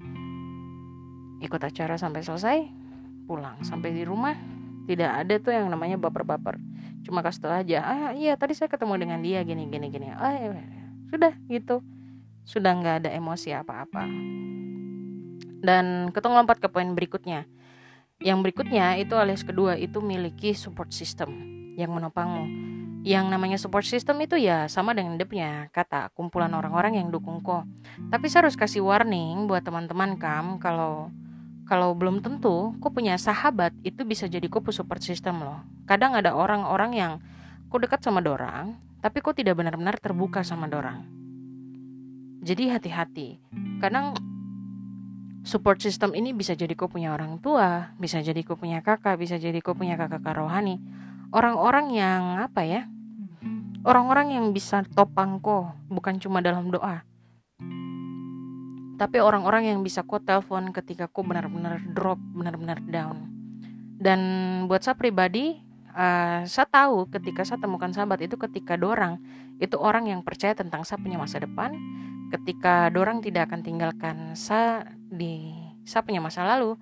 Ikut 1.37 1.61
acara 1.61 2.01
sampai 2.01 2.25
selesai, 2.25 2.65
pulang. 3.29 3.61
Sampai 3.61 3.93
di 3.93 4.01
rumah 4.01 4.33
tidak 4.89 5.21
ada 5.21 5.35
tuh 5.37 5.53
yang 5.53 5.69
namanya 5.69 6.01
baper-baper. 6.01 6.57
Cuma 7.05 7.21
kasih 7.21 7.45
tau 7.45 7.53
aja, 7.53 7.85
ah 7.85 8.09
iya 8.17 8.33
tadi 8.33 8.57
saya 8.57 8.73
ketemu 8.73 9.05
dengan 9.05 9.19
dia 9.21 9.45
gini 9.45 9.69
gini 9.69 9.87
gini. 9.93 10.09
Oh 10.17 10.33
iya, 10.33 10.57
sudah 11.11 11.33
gitu. 11.51 11.83
Sudah 12.47 12.71
nggak 12.77 12.95
ada 13.03 13.09
emosi 13.11 13.51
apa-apa. 13.51 14.07
Dan 15.57 16.13
ketemu 16.15 16.33
lompat 16.43 16.63
ke 16.63 16.67
poin 16.71 16.87
berikutnya. 16.95 17.43
Yang 18.23 18.37
berikutnya 18.49 18.97
itu 18.97 19.13
alias 19.13 19.43
kedua 19.45 19.75
itu 19.77 19.99
miliki 20.01 20.55
support 20.55 20.89
system 20.89 21.29
yang 21.77 21.93
menopangmu 21.93 22.67
yang 23.07 23.31
namanya 23.31 23.55
support 23.55 23.87
system 23.87 24.19
itu 24.19 24.35
ya 24.35 24.67
sama 24.67 24.91
dengan 24.91 25.15
dia 25.15 25.23
punya 25.23 25.51
kata 25.71 26.11
kumpulan 26.11 26.51
orang-orang 26.51 26.99
yang 26.99 27.07
dukung 27.07 27.39
kok. 27.39 27.63
Tapi 28.11 28.27
saya 28.27 28.43
harus 28.43 28.59
kasih 28.59 28.83
warning 28.83 29.47
buat 29.47 29.63
teman-teman 29.63 30.19
kam 30.19 30.59
kalau 30.59 31.07
kalau 31.63 31.95
belum 31.95 32.19
tentu 32.19 32.75
kok 32.83 32.91
punya 32.91 33.15
sahabat 33.15 33.71
itu 33.87 34.03
bisa 34.03 34.27
jadi 34.27 34.43
kok 34.51 34.67
support 34.75 34.99
system 34.99 35.39
loh. 35.39 35.63
Kadang 35.87 36.19
ada 36.19 36.35
orang-orang 36.35 36.91
yang 36.99 37.13
kok 37.71 37.79
dekat 37.79 38.03
sama 38.03 38.19
dorang, 38.19 38.75
tapi 39.03 39.17
kok 39.21 39.37
tidak 39.37 39.57
benar-benar 39.57 39.97
terbuka 40.01 40.41
sama 40.41 40.65
dorang. 40.69 41.05
Jadi 42.41 42.69
hati-hati. 42.71 43.41
Kadang 43.81 44.15
support 45.43 45.81
system 45.81 46.13
ini 46.13 46.31
bisa 46.31 46.53
jadi 46.53 46.73
kok 46.73 46.93
punya 46.93 47.13
orang 47.13 47.41
tua, 47.41 47.93
bisa 47.97 48.21
jadi 48.23 48.39
kok 48.45 48.59
punya 48.61 48.79
kakak, 48.85 49.19
bisa 49.19 49.35
jadi 49.41 49.57
kok 49.59 49.75
punya 49.75 49.97
kakak 49.97 50.23
rohani. 50.33 50.79
Orang-orang 51.33 51.91
yang 51.91 52.39
apa 52.39 52.63
ya? 52.63 52.87
orang-orang 53.87 54.35
yang 54.35 54.45
bisa 54.51 54.83
topang 54.91 55.39
kok 55.39 55.71
bukan 55.87 56.19
cuma 56.19 56.43
dalam 56.43 56.67
doa 56.67 57.07
tapi 58.99 59.21
orang-orang 59.23 59.71
yang 59.71 59.79
bisa 59.79 60.03
kok 60.03 60.27
telepon 60.27 60.75
ketika 60.75 61.07
kok 61.07 61.23
benar-benar 61.23 61.79
drop 61.95 62.19
benar-benar 62.35 62.83
down 62.83 63.31
dan 63.95 64.19
buat 64.67 64.83
saya 64.83 64.99
pribadi 64.99 65.63
uh, 65.97 66.45
saya 66.45 66.67
tahu 66.69 67.09
ketika 67.09 67.41
saya 67.41 67.57
temukan 67.57 67.89
sahabat 67.89 68.21
itu 68.21 68.37
ketika 68.37 68.77
dorang 68.77 69.17
itu 69.57 69.73
orang 69.81 70.05
yang 70.05 70.21
percaya 70.21 70.53
tentang 70.53 70.85
saya 70.85 71.01
punya 71.01 71.17
masa 71.17 71.41
depan. 71.41 71.73
Ketika 72.29 72.91
dorang 72.93 73.23
tidak 73.23 73.49
akan 73.49 73.65
tinggalkan 73.65 74.37
saya 74.37 74.85
di 75.09 75.55
saya 75.87 76.05
punya 76.05 76.21
masa 76.21 76.45
lalu. 76.45 76.77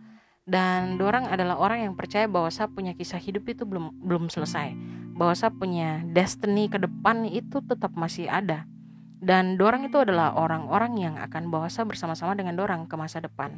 Dan 0.45 1.01
dorang 1.01 1.25
adalah 1.25 1.57
orang 1.57 1.89
yang 1.89 1.93
percaya 1.97 2.29
bahwa 2.29 2.53
saya 2.53 2.69
punya 2.69 2.93
kisah 2.93 3.17
hidup 3.17 3.49
itu 3.49 3.65
belum 3.65 3.97
belum 4.05 4.29
selesai. 4.29 4.77
Bahwa 5.17 5.33
saya 5.33 5.49
punya 5.49 6.05
destiny 6.05 6.69
ke 6.69 6.77
depan 6.77 7.25
itu 7.25 7.65
tetap 7.65 7.97
masih 7.97 8.29
ada. 8.29 8.69
Dan 9.17 9.57
dorang 9.57 9.89
itu 9.89 9.97
adalah 9.97 10.37
orang-orang 10.37 11.01
yang 11.01 11.15
akan 11.17 11.49
bawa 11.49 11.65
saya 11.65 11.89
bersama-sama 11.89 12.37
dengan 12.37 12.53
dorang 12.53 12.85
ke 12.85 12.93
masa 12.93 13.25
depan. 13.25 13.57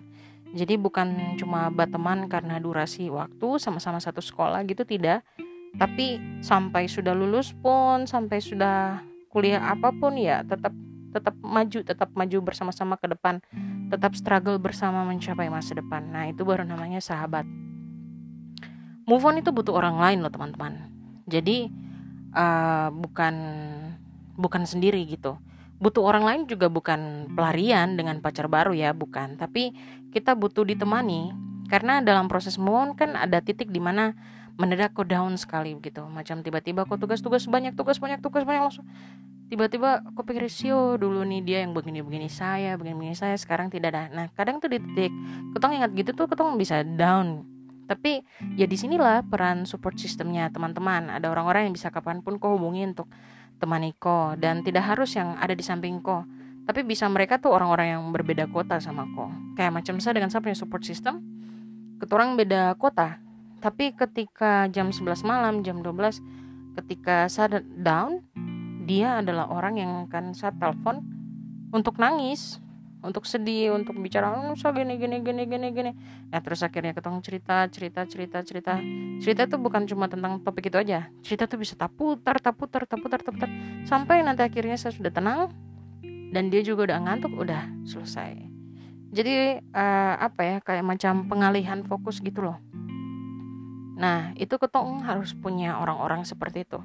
Jadi 0.55 0.79
bukan 0.79 1.35
cuma 1.35 1.67
berteman 1.67 2.31
karena 2.31 2.55
durasi 2.55 3.11
waktu 3.11 3.59
sama-sama 3.59 3.99
satu 3.99 4.23
sekolah 4.23 4.63
gitu 4.63 4.87
tidak 4.87 5.27
tapi 5.77 6.17
sampai 6.41 6.89
sudah 6.89 7.13
lulus 7.13 7.53
pun 7.53 8.09
sampai 8.09 8.41
sudah 8.41 9.01
kuliah 9.29 9.61
apa 9.61 9.93
pun 9.93 10.17
ya 10.17 10.41
tetap 10.41 10.73
tetap 11.13 11.35
maju 11.41 11.79
tetap 11.81 12.09
maju 12.13 12.37
bersama-sama 12.43 12.99
ke 12.99 13.09
depan. 13.09 13.41
Tetap 13.87 14.13
struggle 14.13 14.59
bersama 14.59 15.07
mencapai 15.07 15.47
masa 15.47 15.73
depan. 15.77 16.03
Nah 16.11 16.29
itu 16.29 16.43
baru 16.43 16.67
namanya 16.67 16.99
sahabat. 16.99 17.47
Move 19.07 19.23
on 19.23 19.39
itu 19.39 19.49
butuh 19.55 19.73
orang 19.73 19.97
lain 19.97 20.19
loh 20.19 20.29
teman-teman. 20.29 20.91
Jadi 21.25 21.71
uh, 22.35 22.91
bukan 22.91 23.35
bukan 24.35 24.63
sendiri 24.67 25.01
gitu. 25.07 25.39
Butuh 25.77 26.03
orang 26.03 26.25
lain 26.25 26.41
juga 26.49 26.67
bukan 26.67 27.31
pelarian 27.37 27.95
dengan 27.95 28.19
pacar 28.19 28.51
baru 28.51 28.75
ya 28.75 28.91
bukan. 28.91 29.39
Tapi 29.39 29.71
kita 30.11 30.35
butuh 30.35 30.67
ditemani. 30.67 31.31
Karena 31.67 31.99
dalam 31.99 32.31
proses 32.31 32.55
move 32.59 32.75
on 32.75 32.89
kan 32.95 33.15
ada 33.15 33.39
titik 33.43 33.71
di 33.71 33.79
mana 33.79 34.15
mendadak 34.57 34.93
kok 34.97 35.05
down 35.05 35.37
sekali 35.37 35.77
gitu 35.79 36.09
macam 36.09 36.41
tiba-tiba 36.41 36.83
kok 36.83 36.97
tugas-tugas 36.97 37.45
banyak 37.45 37.77
tugas 37.77 38.01
banyak 38.01 38.19
tugas 38.19 38.43
banyak 38.43 38.61
langsung 38.65 38.85
tiba-tiba 39.47 40.03
kok 40.03 40.25
pikir 40.27 40.49
sio 40.51 40.99
dulu 40.99 41.23
nih 41.23 41.41
dia 41.45 41.57
yang 41.63 41.71
begini-begini 41.71 42.27
saya 42.27 42.75
begini-begini 42.75 43.15
saya 43.15 43.39
sekarang 43.39 43.71
tidak 43.71 43.95
ada. 43.95 44.03
Nah 44.11 44.27
kadang 44.35 44.59
tuh 44.59 44.67
di 44.67 44.83
titik 44.83 45.13
ketong 45.55 45.79
ingat 45.79 45.95
gitu 45.95 46.11
tuh 46.11 46.27
ketong 46.27 46.59
bisa 46.59 46.83
down. 46.83 47.47
Tapi 47.87 48.19
ya 48.59 48.67
di 48.67 48.75
sinilah 48.75 49.23
peran 49.23 49.63
support 49.63 49.95
sistemnya 49.95 50.51
teman-teman. 50.51 51.07
Ada 51.07 51.31
orang-orang 51.31 51.71
yang 51.71 51.73
bisa 51.79 51.87
kapan 51.87 52.19
pun 52.19 52.35
kok 52.35 52.51
hubungi 52.51 52.91
untuk 52.91 53.07
temani 53.57 53.93
ko 53.97 54.37
dan 54.37 54.61
tidak 54.61 54.85
harus 54.85 55.17
yang 55.17 55.35
ada 55.39 55.55
di 55.57 55.65
samping 55.65 55.99
ko 55.99 56.23
tapi 56.67 56.83
bisa 56.83 57.07
mereka 57.07 57.39
tuh 57.41 57.55
orang-orang 57.55 57.97
yang 57.97 58.03
berbeda 58.13 58.51
kota 58.51 58.77
sama 58.77 59.07
ko 59.15 59.31
kayak 59.57 59.73
macam 59.73 59.97
saya 59.97 60.19
dengan 60.21 60.29
saya 60.29 60.43
punya 60.45 60.57
support 60.57 60.83
system 60.85 61.23
keturang 61.97 62.37
beda 62.37 62.77
kota 62.77 63.17
tapi 63.57 63.93
ketika 63.97 64.69
jam 64.69 64.93
11 64.93 65.25
malam, 65.25 65.65
jam 65.65 65.81
12 65.81 66.21
ketika 66.77 67.25
saya 67.25 67.61
down, 67.81 68.21
dia 68.85 69.19
adalah 69.19 69.49
orang 69.49 69.81
yang 69.81 69.91
akan 70.05 70.37
saya 70.37 70.53
telepon 70.61 71.01
untuk 71.73 71.97
nangis, 71.97 72.61
untuk 73.01 73.25
sedih, 73.25 73.73
untuk 73.73 73.97
bicara, 73.97 74.29
oh, 74.29 74.53
saya 74.53 74.77
gini 74.77 75.01
gini 75.01 75.25
gini 75.25 75.43
gini 75.49 75.67
gini. 75.73 75.91
Nah 76.29 76.39
terus 76.39 76.61
akhirnya 76.61 76.93
ketemu 76.93 77.17
cerita, 77.25 77.65
cerita, 77.73 78.01
cerita, 78.05 78.37
cerita. 78.45 78.73
Cerita 79.17 79.41
itu 79.49 79.57
bukan 79.57 79.89
cuma 79.89 80.05
tentang 80.05 80.37
topik 80.45 80.69
itu 80.69 80.77
aja. 80.77 81.09
Cerita 81.25 81.49
tuh 81.49 81.57
bisa 81.57 81.73
taputar, 81.73 82.37
taputar, 82.37 82.85
taputar, 82.85 83.19
taputar, 83.25 83.49
sampai 83.89 84.21
nanti 84.21 84.45
akhirnya 84.45 84.77
saya 84.77 84.93
sudah 84.93 85.09
tenang 85.09 85.49
dan 86.29 86.53
dia 86.53 86.61
juga 86.61 86.93
udah 86.93 87.09
ngantuk, 87.09 87.33
udah 87.33 87.65
selesai. 87.89 88.37
Jadi 89.07 89.65
uh, 89.73 90.13
apa 90.19 90.41
ya 90.45 90.55
kayak 90.61 90.85
macam 90.85 91.25
pengalihan 91.25 91.81
fokus 91.81 92.21
gitu 92.21 92.43
loh 92.43 92.59
Nah, 93.97 94.29
itu 94.37 94.61
ketong 94.61 95.01
harus 95.01 95.33
punya 95.33 95.81
orang-orang 95.81 96.21
seperti 96.21 96.69
itu. 96.69 96.77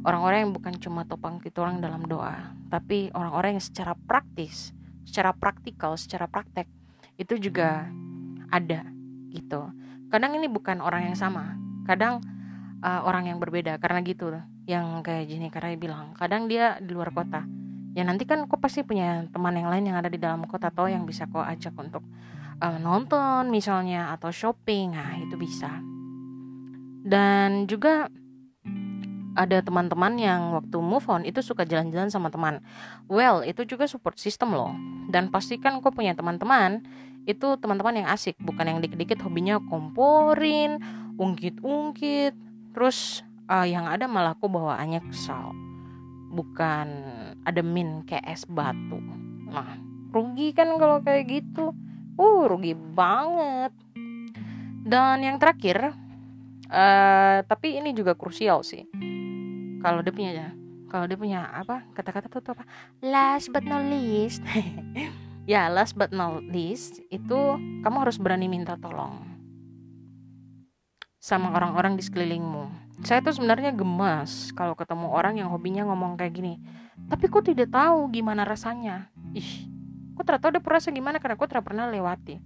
Orang-orang 0.00 0.48
yang 0.48 0.52
bukan 0.56 0.74
cuma 0.80 1.04
topang 1.04 1.40
orang 1.60 1.80
dalam 1.80 2.04
doa, 2.08 2.56
tapi 2.72 3.12
orang-orang 3.12 3.56
yang 3.56 3.64
secara 3.64 3.92
praktis, 3.96 4.72
secara 5.04 5.32
praktikal, 5.36 5.96
secara 5.96 6.28
praktek 6.28 6.68
itu 7.20 7.36
juga 7.36 7.88
ada 8.48 8.84
gitu. 9.32 9.72
Kadang 10.08 10.36
ini 10.36 10.48
bukan 10.48 10.80
orang 10.80 11.12
yang 11.12 11.16
sama, 11.16 11.56
kadang 11.88 12.20
uh, 12.80 13.00
orang 13.04 13.32
yang 13.32 13.38
berbeda 13.40 13.76
karena 13.80 14.00
gitu. 14.04 14.32
Yang 14.64 15.04
kayak 15.04 15.24
Jenny 15.28 15.48
Karai 15.52 15.76
bilang, 15.76 16.16
kadang 16.16 16.48
dia 16.48 16.80
di 16.80 16.92
luar 16.92 17.12
kota. 17.12 17.44
Ya 17.92 18.02
nanti 18.04 18.24
kan 18.24 18.44
kok 18.48 18.60
pasti 18.60 18.84
punya 18.84 19.28
teman 19.28 19.56
yang 19.56 19.68
lain 19.68 19.84
yang 19.88 19.96
ada 20.00 20.08
di 20.08 20.16
dalam 20.16 20.48
kota 20.48 20.72
atau 20.72 20.88
yang 20.88 21.04
bisa 21.04 21.28
kok 21.28 21.44
ajak 21.44 21.76
untuk 21.76 22.04
uh, 22.60 22.76
nonton 22.80 23.52
misalnya 23.52 24.12
atau 24.16 24.32
shopping. 24.32 24.96
Nah, 24.96 25.20
itu 25.20 25.36
bisa 25.36 25.93
dan 27.04 27.68
juga 27.68 28.08
ada 29.34 29.58
teman-teman 29.60 30.14
yang 30.16 30.54
waktu 30.54 30.78
move 30.78 31.04
on 31.10 31.26
itu 31.26 31.42
suka 31.42 31.66
jalan-jalan 31.66 32.08
sama 32.08 32.30
teman. 32.30 32.62
Well, 33.10 33.42
itu 33.42 33.66
juga 33.66 33.84
support 33.90 34.16
system 34.16 34.54
loh. 34.54 34.72
Dan 35.10 35.28
pastikan 35.28 35.82
kok 35.82 35.92
punya 35.94 36.14
teman-teman 36.14 36.86
itu 37.26 37.58
teman-teman 37.58 38.04
yang 38.04 38.08
asik, 38.08 38.38
bukan 38.40 38.64
yang 38.64 38.78
dikit-dikit 38.80 39.20
hobinya 39.26 39.58
komporin, 39.68 40.78
ungkit-ungkit. 41.18 42.32
Terus 42.72 43.26
uh, 43.50 43.66
yang 43.66 43.90
ada 43.90 44.06
malah 44.06 44.38
kok 44.38 44.48
bawaannya 44.48 45.02
kesal. 45.10 45.50
Bukan 46.30 46.86
ada 47.42 47.60
min 47.62 48.06
kayak 48.06 48.26
es 48.30 48.46
batu. 48.46 48.98
Nah, 49.50 49.78
rugi 50.14 50.54
kan 50.54 50.78
kalau 50.78 51.02
kayak 51.02 51.26
gitu. 51.26 51.74
Uh, 52.14 52.46
rugi 52.46 52.78
banget. 52.78 53.74
Dan 54.84 55.24
yang 55.26 55.40
terakhir, 55.42 55.96
uh, 56.74 57.38
tapi 57.46 57.78
ini 57.78 57.94
juga 57.94 58.18
krusial 58.18 58.66
sih. 58.66 58.84
Kalau 59.78 60.02
dia 60.02 60.10
punya 60.10 60.50
kalau 60.90 61.06
dia 61.06 61.18
punya 61.18 61.46
apa 61.50 61.86
kata-kata 61.94 62.26
tuh 62.28 62.42
apa? 62.54 62.64
Last 62.98 63.54
but 63.54 63.62
not 63.62 63.86
least. 63.86 64.42
Ya 65.44 65.68
last 65.68 65.92
but 65.92 66.08
not 66.08 66.40
least 66.40 67.04
itu 67.12 67.36
kamu 67.84 67.96
harus 68.00 68.16
berani 68.16 68.48
minta 68.48 68.80
tolong 68.80 69.28
sama 71.20 71.52
orang-orang 71.52 72.00
di 72.00 72.02
sekelilingmu. 72.04 72.96
Saya 73.04 73.20
tuh 73.20 73.36
sebenarnya 73.36 73.76
gemas 73.76 74.56
kalau 74.56 74.72
ketemu 74.72 75.12
orang 75.12 75.36
yang 75.36 75.52
hobinya 75.52 75.84
ngomong 75.84 76.16
kayak 76.16 76.32
gini. 76.32 76.56
Tapi 77.12 77.28
kok 77.28 77.44
tidak 77.44 77.68
tahu 77.76 78.08
gimana 78.08 78.48
rasanya. 78.48 79.12
Ih 79.36 79.68
kok 80.16 80.24
tahu 80.24 80.56
dia 80.56 80.64
perasa 80.64 80.88
gimana 80.88 81.20
karena 81.20 81.36
kok 81.36 81.52
pernah 81.60 81.92
lewati. 81.92 82.40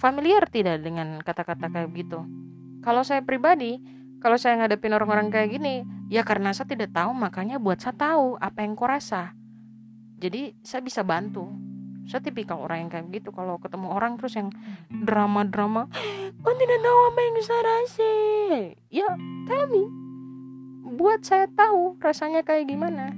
Familiar 0.00 0.48
tidak 0.48 0.80
dengan 0.80 1.20
kata-kata 1.20 1.68
kayak 1.68 1.92
gitu 1.92 2.24
kalau 2.82 3.06
saya 3.06 3.22
pribadi, 3.22 3.78
kalau 4.18 4.34
saya 4.34 4.58
ngadepin 4.58 4.94
orang-orang 4.94 5.30
kayak 5.30 5.54
gini, 5.54 5.86
ya 6.10 6.26
karena 6.26 6.50
saya 6.50 6.66
tidak 6.66 6.90
tahu, 6.90 7.14
makanya 7.14 7.62
buat 7.62 7.78
saya 7.78 7.94
tahu 7.94 8.38
apa 8.42 8.62
yang 8.62 8.74
kau 8.74 8.90
rasa. 8.90 9.38
Jadi 10.18 10.54
saya 10.62 10.82
bisa 10.82 11.02
bantu. 11.06 11.46
Saya 12.06 12.18
tipikal 12.18 12.58
orang 12.58 12.86
yang 12.86 12.90
kayak 12.90 13.06
gitu. 13.14 13.30
Kalau 13.30 13.62
ketemu 13.62 13.94
orang 13.94 14.18
terus 14.18 14.34
yang 14.34 14.50
drama-drama, 14.90 15.86
kau 16.42 16.54
tidak 16.58 16.78
tahu 16.82 16.98
apa 17.06 17.18
yang 17.22 17.34
saya 17.42 17.62
rasa. 17.62 18.12
Ya, 18.90 19.10
tell 19.46 19.64
me. 19.70 19.82
Buat 20.98 21.22
saya 21.26 21.46
tahu 21.50 21.98
rasanya 22.02 22.42
kayak 22.42 22.66
gimana. 22.66 23.14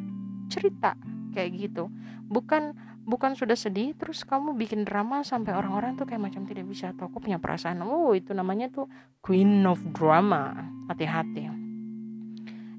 Cerita 0.52 0.96
kayak 1.32 1.56
gitu. 1.56 1.88
Bukan 2.28 2.76
bukan 3.04 3.36
sudah 3.36 3.54
sedih 3.54 3.92
terus 3.94 4.24
kamu 4.24 4.56
bikin 4.56 4.82
drama 4.88 5.20
sampai 5.20 5.52
orang-orang 5.52 5.94
tuh 5.94 6.08
kayak 6.08 6.24
macam 6.24 6.48
tidak 6.48 6.64
bisa 6.64 6.96
atau 6.96 7.12
aku 7.12 7.20
punya 7.20 7.36
perasaan 7.36 7.84
oh 7.84 8.16
itu 8.16 8.32
namanya 8.32 8.72
tuh 8.72 8.88
queen 9.20 9.64
of 9.68 9.80
drama. 9.92 10.52
Hati-hati. 10.88 11.48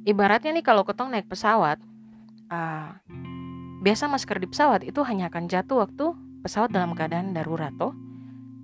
Ibaratnya 0.05 0.53
nih 0.53 0.65
kalau 0.65 0.85
ketong 0.85 1.09
naik 1.09 1.25
pesawat 1.25 1.81
uh, 2.53 2.93
biasa 3.81 4.05
masker 4.05 4.37
di 4.37 4.47
pesawat 4.49 4.85
itu 4.85 5.01
hanya 5.05 5.33
akan 5.33 5.49
jatuh 5.49 5.81
waktu 5.81 6.13
pesawat 6.45 6.69
dalam 6.69 6.93
keadaan 6.93 7.33
darurat 7.33 7.73
toh. 7.73 7.93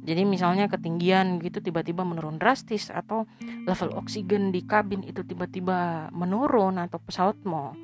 Jadi 0.02 0.26
misalnya 0.26 0.65
ketinggian 0.65 1.38
gitu 1.41 1.62
tiba-tiba 1.62 2.02
menurun 2.02 2.41
drastis 2.41 2.89
atau 2.89 3.30
level 3.69 3.93
oksigen 4.02 4.50
di 4.50 4.65
kabin 4.65 5.06
itu 5.06 5.21
tiba-tiba 5.21 6.10
menurun 6.10 6.82
atau 6.82 6.97
pesawat 6.97 7.38
mau 7.45 7.78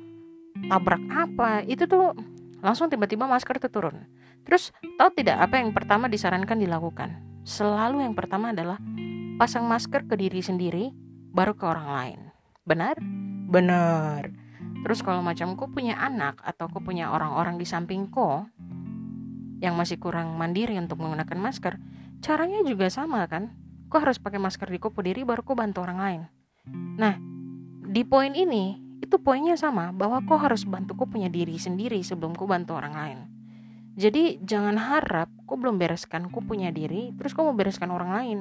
tabrak 0.66 1.02
apa 1.14 1.62
itu 1.62 1.86
tuh 1.86 2.18
langsung 2.60 2.90
tiba-tiba 2.90 3.24
masker 3.24 3.58
itu 3.58 3.68
turun. 3.70 4.06
Terus 4.42 4.72
tahu 4.96 5.10
tidak 5.14 5.38
apa 5.44 5.60
yang 5.60 5.70
pertama 5.76 6.08
disarankan 6.08 6.58
dilakukan? 6.58 7.20
Selalu 7.44 8.04
yang 8.04 8.14
pertama 8.16 8.52
adalah 8.52 8.80
pasang 9.38 9.64
masker 9.64 10.04
ke 10.08 10.14
diri 10.18 10.42
sendiri, 10.42 10.90
baru 11.30 11.54
ke 11.54 11.64
orang 11.64 11.88
lain. 11.88 12.20
Benar? 12.66 12.96
Benar. 13.48 14.28
Terus 14.84 15.00
kalau 15.02 15.22
macam 15.24 15.54
kau 15.58 15.70
punya 15.70 15.98
anak 15.98 16.38
atau 16.42 16.70
kau 16.70 16.82
punya 16.82 17.10
orang-orang 17.10 17.58
di 17.58 17.66
samping 17.66 18.10
kau 18.10 18.46
yang 19.58 19.74
masih 19.74 19.98
kurang 19.98 20.38
mandiri 20.38 20.78
untuk 20.78 21.02
menggunakan 21.02 21.38
masker, 21.38 21.74
caranya 22.22 22.62
juga 22.62 22.86
sama 22.90 23.26
kan? 23.26 23.50
Kau 23.90 23.98
harus 23.98 24.20
pakai 24.20 24.38
masker 24.38 24.68
di 24.70 24.78
kupu 24.78 25.02
diri 25.02 25.24
baru 25.26 25.42
kau 25.42 25.58
bantu 25.58 25.82
orang 25.82 25.98
lain. 25.98 26.22
Nah, 27.00 27.16
di 27.88 28.04
poin 28.04 28.36
ini 28.36 28.87
itu 28.98 29.16
poinnya 29.22 29.54
sama 29.54 29.94
bahwa 29.94 30.18
kau 30.26 30.38
harus 30.38 30.66
bantu 30.66 30.98
kau 30.98 31.08
punya 31.08 31.30
diri 31.30 31.54
sendiri 31.54 32.02
sebelum 32.02 32.34
kau 32.34 32.50
bantu 32.50 32.74
orang 32.74 32.94
lain. 32.94 33.18
Jadi 33.98 34.38
jangan 34.42 34.78
harap 34.78 35.30
kau 35.46 35.58
belum 35.58 35.78
bereskan 35.78 36.30
kau 36.30 36.42
punya 36.42 36.70
diri 36.70 37.14
terus 37.14 37.34
kau 37.34 37.46
mau 37.46 37.54
bereskan 37.54 37.90
orang 37.90 38.10
lain. 38.14 38.38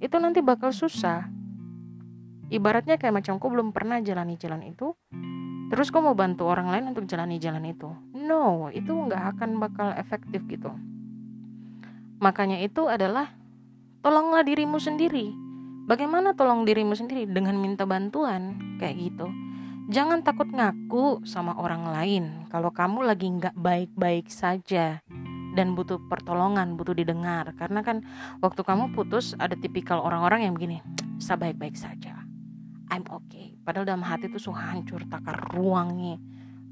Itu 0.00 0.20
nanti 0.20 0.44
bakal 0.44 0.72
susah. 0.72 1.28
Ibaratnya 2.48 2.96
kayak 2.96 3.20
macam 3.20 3.36
kau 3.36 3.52
belum 3.52 3.72
pernah 3.72 4.00
jalani 4.00 4.36
jalan 4.40 4.64
itu 4.64 4.96
terus 5.68 5.92
kau 5.92 6.00
mau 6.00 6.16
bantu 6.16 6.48
orang 6.48 6.72
lain 6.72 6.84
untuk 6.92 7.04
jalani 7.08 7.36
jalan 7.40 7.64
itu. 7.68 7.88
No 8.16 8.68
itu 8.72 8.92
nggak 8.92 9.36
akan 9.36 9.60
bakal 9.60 9.92
efektif 9.96 10.44
gitu. 10.48 10.72
Makanya 12.20 12.60
itu 12.60 12.88
adalah 12.88 13.32
tolonglah 14.04 14.44
dirimu 14.44 14.76
sendiri. 14.80 15.32
Bagaimana 15.88 16.36
tolong 16.36 16.68
dirimu 16.68 16.92
sendiri? 16.92 17.24
Dengan 17.24 17.56
minta 17.56 17.88
bantuan 17.88 18.76
kayak 18.76 18.96
gitu 19.00 19.47
Jangan 19.88 20.20
takut 20.20 20.52
ngaku 20.52 21.24
sama 21.24 21.56
orang 21.56 21.88
lain 21.88 22.24
kalau 22.52 22.68
kamu 22.68 23.08
lagi 23.08 23.24
nggak 23.24 23.56
baik-baik 23.56 24.28
saja 24.28 25.00
dan 25.56 25.72
butuh 25.72 25.96
pertolongan, 26.12 26.76
butuh 26.76 26.92
didengar. 26.92 27.56
Karena 27.56 27.80
kan 27.80 28.04
waktu 28.44 28.60
kamu 28.60 28.92
putus 28.92 29.32
ada 29.40 29.56
tipikal 29.56 30.04
orang-orang 30.04 30.44
yang 30.44 30.52
begini, 30.52 30.84
saya 31.16 31.40
baik-baik 31.40 31.72
saja. 31.72 32.20
I'm 32.92 33.08
okay. 33.08 33.56
Padahal 33.64 33.88
dalam 33.88 34.04
hati 34.04 34.28
tuh 34.28 34.52
suka 34.52 34.60
hancur 34.60 35.08
takar 35.08 35.56
ruangnya 35.56 36.20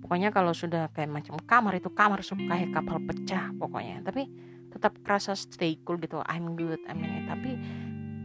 pokoknya 0.05 0.29
kalau 0.29 0.53
sudah 0.53 0.93
kayak 0.93 1.09
macam 1.09 1.41
kamar 1.41 1.81
itu 1.81 1.89
kamar 1.89 2.21
suka 2.21 2.45
kayak 2.47 2.69
kapal 2.77 3.01
pecah 3.01 3.49
pokoknya. 3.57 4.05
Tapi 4.05 4.29
tetap 4.77 4.93
kerasa 5.01 5.33
stay 5.33 5.81
cool 5.89 5.97
gitu 5.97 6.21
I'm 6.29 6.53
good 6.53 6.85
I'm 6.85 7.01
ini 7.01 7.25
tapi 7.25 7.51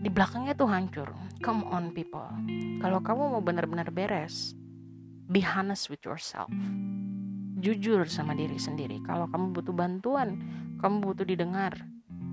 di 0.04 0.10
belakangnya 0.12 0.52
tuh 0.52 0.68
hancur. 0.68 1.16
Come 1.40 1.64
on 1.72 1.96
people. 1.96 2.28
Kalau 2.84 3.00
kamu 3.00 3.40
mau 3.40 3.40
benar-benar 3.40 3.88
beres 3.88 4.60
be 5.32 5.40
honest 5.48 5.88
with 5.88 6.04
yourself. 6.04 6.52
Jujur 7.64 8.04
sama 8.12 8.36
diri 8.36 8.60
sendiri. 8.60 9.00
Kalau 9.08 9.32
kamu 9.32 9.56
butuh 9.56 9.72
bantuan 9.72 10.36
kamu 10.84 11.14
butuh 11.14 11.24
didengar. 11.24 11.78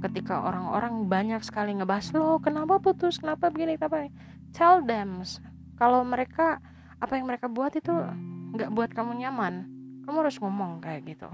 Ketika 0.02 0.40
orang-orang 0.40 1.06
banyak 1.06 1.44
sekali 1.44 1.76
ngebahas 1.76 2.10
lo 2.16 2.40
kenapa 2.42 2.80
putus? 2.80 3.20
Kenapa 3.20 3.52
begini? 3.52 3.78
Kenapa 3.78 4.10
tell 4.56 4.80
them. 4.82 5.22
Kalau 5.76 6.02
mereka 6.02 6.58
apa 6.98 7.14
yang 7.14 7.30
mereka 7.30 7.46
buat 7.46 7.76
itu 7.76 7.92
nggak 8.56 8.72
buat 8.72 8.90
kamu 8.90 9.20
nyaman. 9.20 9.54
Kamu 10.08 10.16
harus 10.24 10.40
ngomong 10.40 10.80
kayak 10.80 11.06
gitu. 11.06 11.28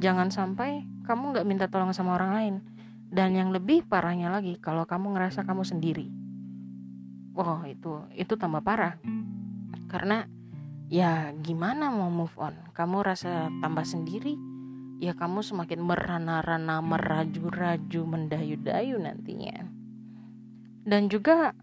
Jangan 0.00 0.30
sampai 0.30 0.86
kamu 1.04 1.36
nggak 1.36 1.46
minta 1.48 1.66
tolong 1.66 1.90
sama 1.90 2.16
orang 2.16 2.32
lain. 2.32 2.54
Dan 3.10 3.34
yang 3.34 3.50
lebih 3.50 3.82
parahnya 3.90 4.30
lagi 4.30 4.54
kalau 4.62 4.86
kamu 4.86 5.18
ngerasa 5.18 5.42
kamu 5.42 5.66
sendiri. 5.66 6.06
Wow 7.34 7.66
itu 7.66 8.06
itu 8.14 8.38
tambah 8.38 8.62
parah. 8.62 9.02
Karena 9.90 10.22
ya 10.90 11.30
gimana 11.38 11.94
mau 11.94 12.10
move 12.10 12.34
on 12.36 12.58
kamu 12.74 13.06
rasa 13.06 13.46
tambah 13.62 13.86
sendiri 13.86 14.34
ya 15.00 15.16
kamu 15.16 15.40
semakin 15.40 15.80
merana-rana, 15.80 16.84
meraju-raju, 16.84 18.00
mendayu-dayu 18.04 19.00
nantinya. 19.00 19.64
Dan 20.84 21.08
juga 21.08 21.56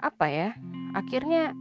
apa 0.00 0.26
ya? 0.32 0.56
Akhirnya 0.96 1.52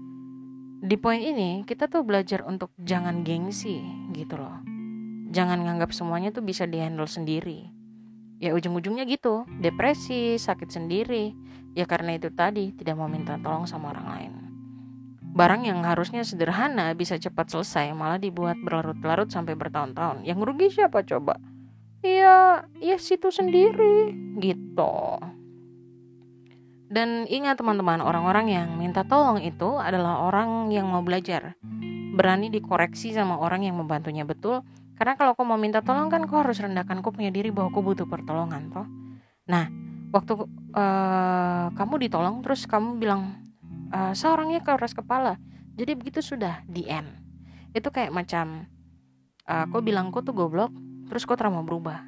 di 0.80 0.96
poin 0.96 1.20
ini 1.20 1.68
kita 1.68 1.92
tuh 1.92 2.08
belajar 2.08 2.48
untuk 2.48 2.72
jangan 2.80 3.28
gengsi 3.28 3.84
gitu 4.16 4.40
loh. 4.40 4.64
Jangan 5.36 5.68
nganggap 5.68 5.92
semuanya 5.92 6.32
tuh 6.32 6.48
bisa 6.48 6.64
dihandle 6.64 7.12
sendiri. 7.12 7.68
Ya 8.40 8.56
ujung-ujungnya 8.56 9.04
gitu, 9.04 9.44
depresi, 9.60 10.40
sakit 10.40 10.72
sendiri. 10.72 11.36
Ya 11.76 11.84
karena 11.84 12.16
itu 12.16 12.32
tadi 12.32 12.72
tidak 12.72 12.96
mau 12.96 13.12
minta 13.12 13.36
tolong 13.44 13.68
sama 13.68 13.92
orang 13.92 14.08
lain. 14.08 14.47
Barang 15.38 15.70
yang 15.70 15.86
harusnya 15.86 16.26
sederhana 16.26 16.98
bisa 16.98 17.22
cepat 17.22 17.54
selesai 17.54 17.94
malah 17.94 18.18
dibuat 18.18 18.58
berlarut-larut 18.58 19.30
sampai 19.30 19.54
bertahun-tahun. 19.54 20.26
Yang 20.26 20.40
rugi 20.42 20.68
siapa 20.74 21.06
coba? 21.06 21.38
Ya, 22.02 22.66
ya 22.82 22.98
situ 22.98 23.30
sendiri 23.30 24.18
gitu. 24.42 25.22
Dan 26.90 27.30
ingat 27.30 27.62
teman-teman, 27.62 28.02
orang-orang 28.02 28.50
yang 28.50 28.68
minta 28.82 29.06
tolong 29.06 29.38
itu 29.46 29.78
adalah 29.78 30.26
orang 30.26 30.74
yang 30.74 30.90
mau 30.90 31.06
belajar. 31.06 31.54
Berani 32.18 32.50
dikoreksi 32.50 33.14
sama 33.14 33.38
orang 33.38 33.62
yang 33.62 33.78
membantunya 33.78 34.26
betul. 34.26 34.66
Karena 34.98 35.14
kalau 35.14 35.38
kau 35.38 35.46
mau 35.46 35.62
minta 35.62 35.86
tolong 35.86 36.10
kan 36.10 36.26
kau 36.26 36.42
harus 36.42 36.58
rendahkan 36.58 37.06
kau 37.06 37.14
punya 37.14 37.30
diri 37.30 37.54
bahwa 37.54 37.70
kau 37.70 37.86
butuh 37.86 38.10
pertolongan 38.10 38.74
toh. 38.74 38.90
Nah, 39.46 39.70
waktu 40.10 40.34
uh, 40.74 41.70
kamu 41.78 42.10
ditolong 42.10 42.42
terus 42.42 42.66
kamu 42.66 42.98
bilang 42.98 43.47
uh, 43.92 44.14
seorangnya 44.14 44.64
keras 44.64 44.94
kepala. 44.96 45.40
Jadi 45.78 45.94
begitu 45.94 46.20
sudah 46.26 46.66
di 46.66 46.90
end 46.90 47.28
itu 47.76 47.94
kayak 47.94 48.10
macam 48.10 48.66
uh, 49.46 49.66
kau 49.70 49.86
bilang 49.86 50.10
kau 50.10 50.26
tuh 50.26 50.34
goblok 50.34 50.74
terus 51.08 51.24
kau 51.24 51.38
mau 51.54 51.64
berubah. 51.64 52.04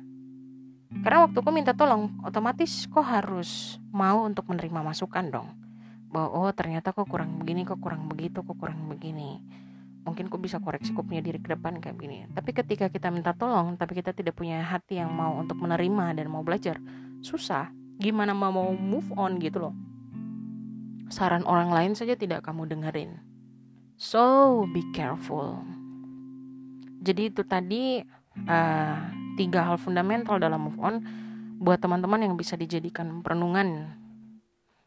Karena 1.06 1.30
waktu 1.30 1.38
kau 1.46 1.54
minta 1.54 1.78
tolong 1.78 2.18
otomatis 2.26 2.90
kau 2.90 3.06
harus 3.06 3.78
mau 3.94 4.26
untuk 4.26 4.50
menerima 4.50 4.82
masukan 4.82 5.26
dong. 5.30 5.50
Bahwa 6.10 6.34
oh 6.34 6.52
ternyata 6.52 6.90
kau 6.90 7.06
kurang 7.06 7.38
begini 7.38 7.62
kau 7.64 7.78
kurang 7.78 8.10
begitu 8.10 8.42
kau 8.42 8.58
kurang 8.58 8.90
begini. 8.90 9.40
Mungkin 10.02 10.26
kau 10.34 10.42
bisa 10.42 10.58
koreksi 10.58 10.90
kau 10.98 11.06
punya 11.06 11.22
diri 11.22 11.38
ke 11.38 11.54
depan 11.54 11.78
kayak 11.78 11.94
begini. 11.94 12.26
Tapi 12.34 12.50
ketika 12.52 12.90
kita 12.90 13.14
minta 13.14 13.38
tolong 13.38 13.78
tapi 13.78 14.02
kita 14.02 14.12
tidak 14.18 14.34
punya 14.34 14.66
hati 14.66 14.98
yang 14.98 15.14
mau 15.14 15.38
untuk 15.38 15.62
menerima 15.62 16.18
dan 16.18 16.26
mau 16.28 16.42
belajar 16.42 16.82
susah. 17.22 17.70
Gimana 18.02 18.34
mau 18.34 18.74
move 18.74 19.14
on 19.14 19.38
gitu 19.38 19.70
loh 19.70 19.89
saran 21.10 21.46
orang 21.46 21.74
lain 21.74 21.94
saja 21.98 22.14
tidak 22.14 22.46
kamu 22.46 22.70
dengerin. 22.70 23.18
So 24.00 24.64
be 24.72 24.86
careful. 24.96 25.60
Jadi 27.04 27.34
itu 27.34 27.42
tadi 27.44 28.00
uh, 28.48 28.98
tiga 29.36 29.68
hal 29.68 29.76
fundamental 29.76 30.40
dalam 30.40 30.72
move 30.72 30.80
on 30.80 30.96
buat 31.60 31.84
teman-teman 31.84 32.24
yang 32.24 32.34
bisa 32.40 32.56
dijadikan 32.56 33.20
perenungan. 33.20 34.00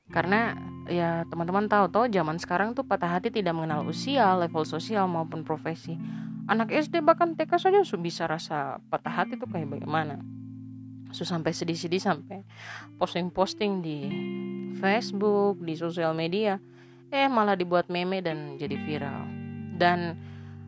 Karena 0.09 0.57
ya 0.89 1.25
teman-teman 1.29 1.69
tahu 1.69 1.89
toh 1.93 2.09
zaman 2.09 2.37
sekarang 2.41 2.73
tuh 2.73 2.85
patah 2.85 3.17
hati 3.17 3.33
tidak 3.33 3.57
mengenal 3.57 3.85
usia, 3.85 4.33
level 4.37 4.65
sosial 4.65 5.09
maupun 5.09 5.45
profesi. 5.45 5.97
Anak 6.49 6.73
SD 6.73 7.05
bahkan 7.05 7.37
TK 7.37 7.53
saja 7.61 7.81
bisa 7.97 8.25
rasa 8.29 8.81
patah 8.89 9.13
hati 9.13 9.37
tuh 9.41 9.49
kayak 9.49 9.69
bagaimana. 9.69 10.21
So 11.13 11.29
sampai 11.29 11.53
sedih-sedih 11.53 12.01
sampai 12.01 12.45
posting-posting 12.97 13.85
di 13.85 13.99
Facebook, 14.83 15.63
di 15.63 15.79
sosial 15.79 16.11
media, 16.11 16.59
eh 17.15 17.31
malah 17.31 17.55
dibuat 17.55 17.87
meme 17.87 18.19
dan 18.19 18.59
jadi 18.59 18.75
viral. 18.83 19.23
Dan 19.79 20.19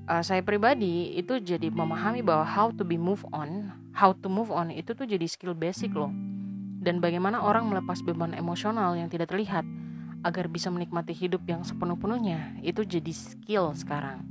uh, 0.06 0.22
saya 0.22 0.46
pribadi 0.46 1.18
itu 1.18 1.42
jadi 1.42 1.66
memahami 1.74 2.22
bahwa 2.22 2.46
how 2.46 2.70
to 2.70 2.86
be 2.86 2.94
move 2.94 3.26
on, 3.34 3.74
how 3.90 4.14
to 4.14 4.30
move 4.30 4.54
on 4.54 4.70
itu 4.70 4.94
tuh 4.94 5.02
jadi 5.02 5.26
skill 5.26 5.58
basic 5.58 5.90
loh. 5.90 6.14
Dan 6.84 7.02
bagaimana 7.02 7.42
orang 7.42 7.66
melepas 7.66 7.98
beban 8.06 8.36
emosional 8.38 8.94
yang 8.94 9.10
tidak 9.10 9.34
terlihat 9.34 9.66
agar 10.24 10.46
bisa 10.46 10.70
menikmati 10.70 11.12
hidup 11.12 11.42
yang 11.44 11.66
sepenuh-penuhnya 11.66 12.62
itu 12.62 12.86
jadi 12.86 13.12
skill 13.12 13.74
sekarang. 13.74 14.24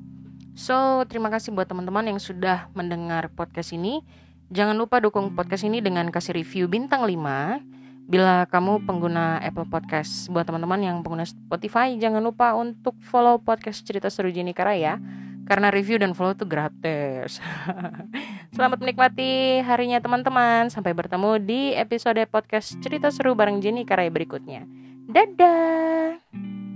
So, 0.54 1.02
terima 1.10 1.34
kasih 1.34 1.50
buat 1.50 1.66
teman-teman 1.66 2.14
yang 2.14 2.22
sudah 2.22 2.70
mendengar 2.78 3.26
podcast 3.34 3.74
ini. 3.74 4.06
Jangan 4.54 4.78
lupa 4.78 5.02
dukung 5.02 5.34
podcast 5.34 5.66
ini 5.66 5.82
dengan 5.82 6.14
kasih 6.14 6.38
review 6.38 6.70
bintang 6.70 7.10
5 7.10 7.74
Bila 8.04 8.44
kamu 8.52 8.84
pengguna 8.84 9.40
Apple 9.40 9.68
Podcast, 9.68 10.28
buat 10.28 10.44
teman-teman 10.44 10.80
yang 10.84 10.98
pengguna 11.00 11.24
Spotify, 11.24 11.96
jangan 11.96 12.20
lupa 12.20 12.52
untuk 12.54 13.00
follow 13.00 13.40
podcast 13.40 13.82
cerita 13.88 14.12
seru 14.12 14.28
Jenny 14.28 14.52
Karaya 14.52 15.00
karena 15.44 15.72
review 15.72 16.00
dan 16.00 16.12
follow 16.16 16.36
itu 16.36 16.48
gratis. 16.48 17.40
Selamat 18.56 18.80
menikmati 18.80 19.64
harinya 19.64 20.00
teman-teman. 20.04 20.68
Sampai 20.72 20.92
bertemu 20.92 21.40
di 21.40 21.76
episode 21.76 22.20
podcast 22.28 22.76
cerita 22.84 23.12
seru 23.12 23.36
bareng 23.36 23.64
Jenny 23.64 23.88
Karaya 23.88 24.12
berikutnya. 24.12 24.68
Dadah. 25.08 26.73